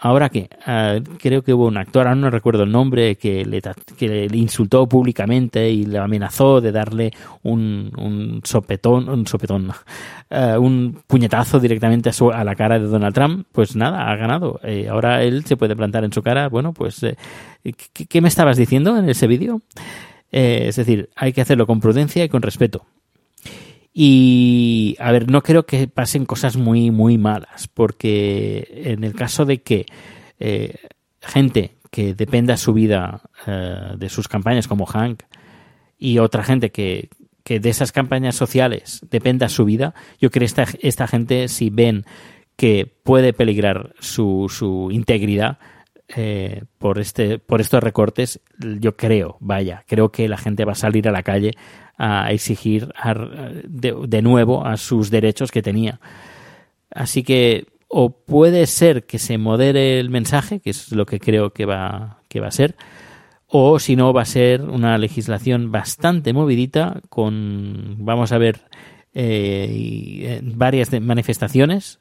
Ahora 0.04 0.28
que 0.28 0.50
uh, 0.66 1.02
creo 1.16 1.40
que 1.40 1.54
hubo 1.54 1.66
un 1.66 1.78
actor, 1.78 2.06
ahora 2.06 2.14
no 2.14 2.28
recuerdo 2.28 2.64
el 2.64 2.70
nombre, 2.70 3.16
que 3.16 3.42
le, 3.42 3.62
que 3.96 4.28
le 4.28 4.36
insultó 4.36 4.86
públicamente 4.86 5.70
y 5.70 5.86
le 5.86 5.96
amenazó 5.96 6.60
de 6.60 6.72
darle 6.72 7.10
un, 7.42 7.90
un 7.96 8.42
sopetón, 8.44 9.08
un 9.08 9.26
sopetón, 9.26 9.70
uh, 9.70 10.58
un 10.60 11.00
puñetazo 11.06 11.58
directamente 11.58 12.10
a, 12.10 12.12
su, 12.12 12.30
a, 12.30 12.44
la 12.44 12.54
cara 12.54 12.78
de 12.78 12.84
Donald 12.84 13.14
Trump, 13.14 13.46
pues 13.50 13.76
nada, 13.76 14.10
ha 14.10 14.16
ganado. 14.16 14.60
Eh, 14.62 14.88
ahora 14.90 15.22
él 15.22 15.46
se 15.46 15.56
puede 15.56 15.74
plantar 15.74 16.04
en 16.04 16.12
su 16.12 16.22
cara, 16.22 16.50
bueno, 16.50 16.74
pues, 16.74 17.02
eh, 17.02 17.16
¿qué, 17.62 18.04
¿qué, 18.04 18.20
me 18.20 18.28
estabas 18.28 18.58
diciendo 18.58 18.98
en 18.98 19.08
ese 19.08 19.26
vídeo? 19.26 19.62
Eh, 20.32 20.66
es 20.68 20.76
decir, 20.76 21.08
hay 21.16 21.32
que 21.32 21.40
hacerlo 21.40 21.66
con 21.66 21.80
prudencia 21.80 22.22
y 22.22 22.28
con 22.28 22.42
respeto. 22.42 22.84
Y, 23.96 24.96
a 24.98 25.12
ver, 25.12 25.30
no 25.30 25.42
creo 25.42 25.66
que 25.66 25.86
pasen 25.86 26.26
cosas 26.26 26.56
muy, 26.56 26.90
muy 26.90 27.16
malas, 27.16 27.68
porque 27.68 28.66
en 28.68 29.04
el 29.04 29.14
caso 29.14 29.44
de 29.44 29.62
que 29.62 29.86
eh, 30.40 30.74
gente 31.20 31.76
que 31.92 32.12
dependa 32.12 32.56
su 32.56 32.72
vida 32.72 33.22
eh, 33.46 33.94
de 33.96 34.08
sus 34.08 34.26
campañas, 34.26 34.66
como 34.66 34.84
Hank, 34.84 35.22
y 35.96 36.18
otra 36.18 36.42
gente 36.42 36.72
que, 36.72 37.08
que 37.44 37.60
de 37.60 37.70
esas 37.70 37.92
campañas 37.92 38.34
sociales 38.34 39.00
dependa 39.10 39.48
su 39.48 39.64
vida, 39.64 39.94
yo 40.20 40.32
creo 40.32 40.40
que 40.40 40.46
esta, 40.46 40.66
esta 40.80 41.06
gente, 41.06 41.46
si 41.46 41.70
ven 41.70 42.04
que 42.56 42.92
puede 43.04 43.32
peligrar 43.32 43.94
su, 44.00 44.50
su 44.50 44.88
integridad, 44.90 45.58
eh, 46.16 46.64
por 46.78 46.98
este 46.98 47.38
por 47.38 47.62
estos 47.62 47.82
recortes 47.82 48.38
yo 48.58 48.94
creo 48.94 49.38
vaya 49.40 49.84
creo 49.88 50.12
que 50.12 50.28
la 50.28 50.36
gente 50.36 50.66
va 50.66 50.72
a 50.72 50.74
salir 50.74 51.08
a 51.08 51.12
la 51.12 51.22
calle 51.22 51.52
a 51.96 52.30
exigir 52.32 52.92
de, 53.64 54.22
nuevo 54.22 54.66
a 54.66 54.76
sus 54.76 55.10
derechos 55.10 55.50
que 55.50 55.62
tenía. 55.62 56.00
Así 56.90 57.22
que 57.22 57.66
o 57.88 58.10
puede 58.10 58.66
ser 58.66 59.04
que 59.04 59.18
se 59.18 59.38
modere 59.38 60.00
el 60.00 60.10
mensaje, 60.10 60.60
que 60.60 60.70
es 60.70 60.90
lo 60.92 61.06
que 61.06 61.20
creo 61.20 61.50
que 61.50 61.64
va, 61.64 62.18
que 62.28 62.40
va 62.40 62.48
a 62.48 62.52
ser, 62.52 62.74
o 63.46 63.78
si 63.78 63.94
no 63.94 64.12
va 64.12 64.22
a 64.22 64.26
ser 64.26 64.62
una 64.62 64.98
legislación 64.98 65.70
bastante 65.70 66.32
movidita 66.32 67.00
con, 67.08 67.96
vamos 68.00 68.32
a 68.32 68.38
ver, 68.38 68.62
eh, 69.12 70.40
varias 70.42 70.90
manifestaciones, 71.00 72.00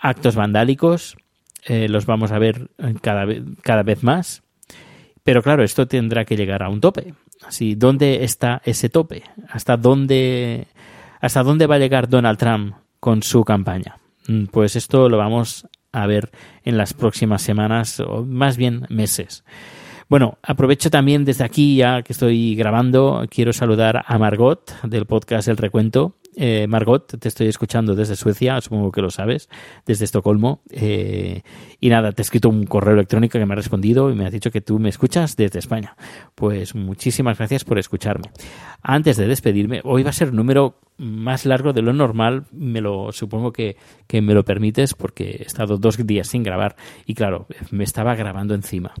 actos 0.00 0.34
vandálicos, 0.34 1.16
eh, 1.64 1.88
los 1.88 2.06
vamos 2.06 2.32
a 2.32 2.38
ver 2.38 2.70
cada, 3.02 3.26
cada 3.62 3.82
vez 3.84 4.02
más. 4.02 4.42
Pero 5.22 5.42
claro, 5.42 5.62
esto 5.62 5.86
tendrá 5.86 6.24
que 6.24 6.36
llegar 6.36 6.62
a 6.62 6.68
un 6.68 6.80
tope. 6.80 7.14
Así, 7.46 7.74
¿dónde 7.74 8.24
está 8.24 8.60
ese 8.64 8.88
tope? 8.88 9.22
¿Hasta 9.48 9.76
dónde, 9.76 10.66
¿Hasta 11.20 11.42
dónde 11.42 11.66
va 11.66 11.76
a 11.76 11.78
llegar 11.78 12.08
Donald 12.08 12.38
Trump 12.38 12.74
con 12.98 13.22
su 13.22 13.44
campaña? 13.44 13.96
Mm, 14.28 14.46
pues 14.46 14.76
esto 14.76 15.08
lo 15.08 15.18
vamos 15.18 15.66
a 15.92 16.06
ver 16.06 16.30
en 16.64 16.76
las 16.76 16.94
próximas 16.94 17.42
semanas 17.42 18.00
o 18.00 18.24
más 18.24 18.56
bien 18.56 18.86
meses. 18.88 19.44
Bueno, 20.10 20.38
aprovecho 20.42 20.90
también 20.90 21.24
desde 21.24 21.44
aquí, 21.44 21.76
ya 21.76 22.02
que 22.02 22.12
estoy 22.12 22.56
grabando, 22.56 23.24
quiero 23.30 23.52
saludar 23.52 24.02
a 24.04 24.18
Margot 24.18 24.74
del 24.82 25.06
podcast 25.06 25.46
El 25.46 25.56
Recuento. 25.56 26.16
Eh, 26.34 26.66
Margot, 26.66 27.16
te 27.16 27.28
estoy 27.28 27.46
escuchando 27.46 27.94
desde 27.94 28.16
Suecia, 28.16 28.60
supongo 28.60 28.90
que 28.90 29.02
lo 29.02 29.10
sabes, 29.10 29.48
desde 29.86 30.06
Estocolmo. 30.06 30.62
Eh, 30.72 31.42
y 31.78 31.90
nada, 31.90 32.10
te 32.10 32.22
he 32.22 32.24
escrito 32.24 32.48
un 32.48 32.66
correo 32.66 32.94
electrónico 32.94 33.38
que 33.38 33.46
me 33.46 33.52
ha 33.52 33.56
respondido 33.56 34.10
y 34.10 34.16
me 34.16 34.26
has 34.26 34.32
dicho 34.32 34.50
que 34.50 34.60
tú 34.60 34.80
me 34.80 34.88
escuchas 34.88 35.36
desde 35.36 35.60
España. 35.60 35.94
Pues 36.34 36.74
muchísimas 36.74 37.38
gracias 37.38 37.62
por 37.62 37.78
escucharme. 37.78 38.32
Antes 38.82 39.16
de 39.16 39.28
despedirme, 39.28 39.80
hoy 39.84 40.02
va 40.02 40.10
a 40.10 40.12
ser 40.12 40.30
un 40.30 40.36
número 40.36 40.80
más 40.98 41.46
largo 41.46 41.72
de 41.72 41.82
lo 41.82 41.92
normal, 41.92 42.46
me 42.50 42.80
lo 42.80 43.12
supongo 43.12 43.52
que, 43.52 43.76
que 44.08 44.22
me 44.22 44.34
lo 44.34 44.44
permites 44.44 44.94
porque 44.94 45.36
he 45.38 45.42
estado 45.44 45.78
dos 45.78 46.04
días 46.04 46.26
sin 46.26 46.42
grabar 46.42 46.74
y 47.06 47.14
claro, 47.14 47.46
me 47.70 47.84
estaba 47.84 48.16
grabando 48.16 48.56
encima. 48.56 48.92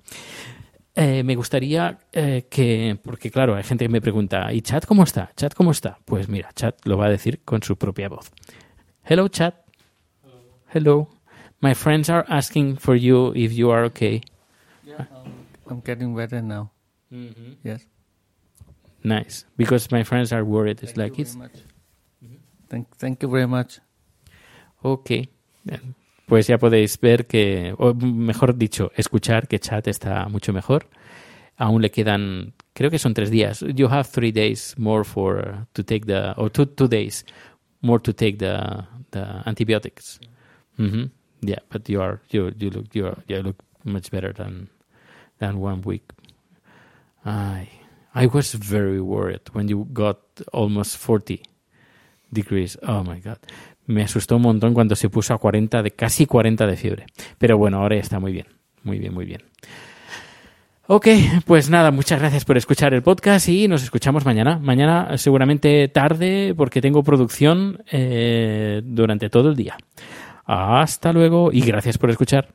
Eh, 1.02 1.22
me 1.22 1.34
gustaría 1.34 1.98
eh, 2.12 2.44
que, 2.50 2.98
porque 3.02 3.30
claro, 3.30 3.56
hay 3.56 3.62
gente 3.62 3.86
que 3.86 3.88
me 3.88 4.02
pregunta, 4.02 4.52
¿y 4.52 4.60
Chat 4.60 4.84
cómo 4.84 5.04
está? 5.04 5.30
¿Chat 5.34 5.54
cómo 5.54 5.70
está? 5.70 5.98
Pues 6.04 6.28
mira, 6.28 6.50
Chat 6.52 6.76
lo 6.84 6.98
va 6.98 7.06
a 7.06 7.08
decir 7.08 7.40
con 7.42 7.62
su 7.62 7.78
propia 7.78 8.10
voz. 8.10 8.30
Hello, 9.04 9.26
Chat. 9.28 9.54
Hello. 10.74 11.08
My 11.62 11.72
friends 11.72 12.10
are 12.10 12.26
asking 12.28 12.76
for 12.76 12.96
you 12.96 13.32
if 13.34 13.50
you 13.54 13.70
are 13.70 13.86
okay. 13.86 14.20
I'm 15.70 15.80
getting 15.82 16.14
better 16.14 16.42
now. 16.42 16.70
Yes. 17.64 17.86
Nice. 19.02 19.46
Because 19.56 19.88
my 19.90 20.04
friends 20.04 20.34
are 20.34 20.44
worried. 20.44 20.82
It's 20.82 20.98
like 20.98 21.16
you 21.16 21.22
it's 21.22 21.34
very 21.34 21.48
much. 21.48 21.62
Thank, 22.68 22.94
thank 22.98 23.22
you 23.22 23.30
very 23.30 23.46
much. 23.46 23.80
ok. 24.82 25.30
Pues 26.30 26.46
ya 26.46 26.58
podéis 26.58 26.96
ver 27.00 27.26
que, 27.26 27.74
o 27.76 27.92
mejor 27.92 28.54
dicho, 28.56 28.92
escuchar 28.94 29.48
que 29.48 29.58
Chat 29.58 29.88
está 29.88 30.28
mucho 30.28 30.52
mejor. 30.52 30.86
Aún 31.56 31.82
le 31.82 31.90
quedan, 31.90 32.52
creo 32.72 32.88
que 32.88 33.00
son 33.00 33.14
tres 33.14 33.32
días. 33.32 33.64
You 33.74 33.88
have 33.88 34.04
three 34.08 34.30
days 34.30 34.76
more 34.78 35.02
for 35.02 35.66
to 35.72 35.82
take 35.82 36.06
the, 36.06 36.32
or 36.36 36.48
two 36.48 36.66
two 36.66 36.86
days 36.86 37.26
more 37.82 38.00
to 38.00 38.12
take 38.14 38.38
the 38.38 38.86
the 39.10 39.42
antibiotics. 39.44 40.20
Mhm. 40.78 41.10
Yeah, 41.42 41.58
but 41.68 41.88
you 41.88 42.00
are 42.00 42.20
you 42.30 42.52
you 42.56 42.70
look 42.70 42.94
you 42.94 43.06
are, 43.08 43.18
you 43.26 43.42
look 43.42 43.56
much 43.84 44.12
better 44.12 44.32
than 44.32 44.68
than 45.40 45.58
one 45.58 45.82
week. 45.84 46.04
I 47.24 47.66
I 48.14 48.26
was 48.26 48.54
very 48.54 49.00
worried 49.00 49.42
when 49.52 49.66
you 49.68 49.88
got 49.92 50.18
almost 50.52 50.96
40 50.96 51.42
degrees. 52.32 52.76
Oh 52.84 53.02
my 53.02 53.18
god. 53.18 53.38
Me 53.90 54.02
asustó 54.02 54.36
un 54.36 54.42
montón 54.42 54.72
cuando 54.72 54.94
se 54.94 55.08
puso 55.08 55.34
a 55.34 55.38
40 55.38 55.82
de 55.82 55.90
casi 55.90 56.24
40 56.24 56.64
de 56.66 56.76
fiebre. 56.76 57.06
Pero 57.38 57.58
bueno, 57.58 57.78
ahora 57.78 57.96
ya 57.96 58.02
está 58.02 58.20
muy 58.20 58.32
bien. 58.32 58.46
Muy 58.84 58.98
bien, 58.98 59.12
muy 59.12 59.24
bien. 59.24 59.42
Ok, 60.86 61.08
pues 61.44 61.70
nada, 61.70 61.90
muchas 61.90 62.20
gracias 62.20 62.44
por 62.44 62.56
escuchar 62.56 62.94
el 62.94 63.02
podcast 63.02 63.48
y 63.48 63.66
nos 63.66 63.82
escuchamos 63.82 64.24
mañana. 64.24 64.58
Mañana 64.58 65.18
seguramente 65.18 65.88
tarde 65.88 66.54
porque 66.56 66.80
tengo 66.80 67.02
producción 67.02 67.82
eh, 67.90 68.80
durante 68.84 69.28
todo 69.28 69.50
el 69.50 69.56
día. 69.56 69.76
Hasta 70.44 71.12
luego 71.12 71.50
y 71.52 71.60
gracias 71.60 71.98
por 71.98 72.10
escuchar. 72.10 72.54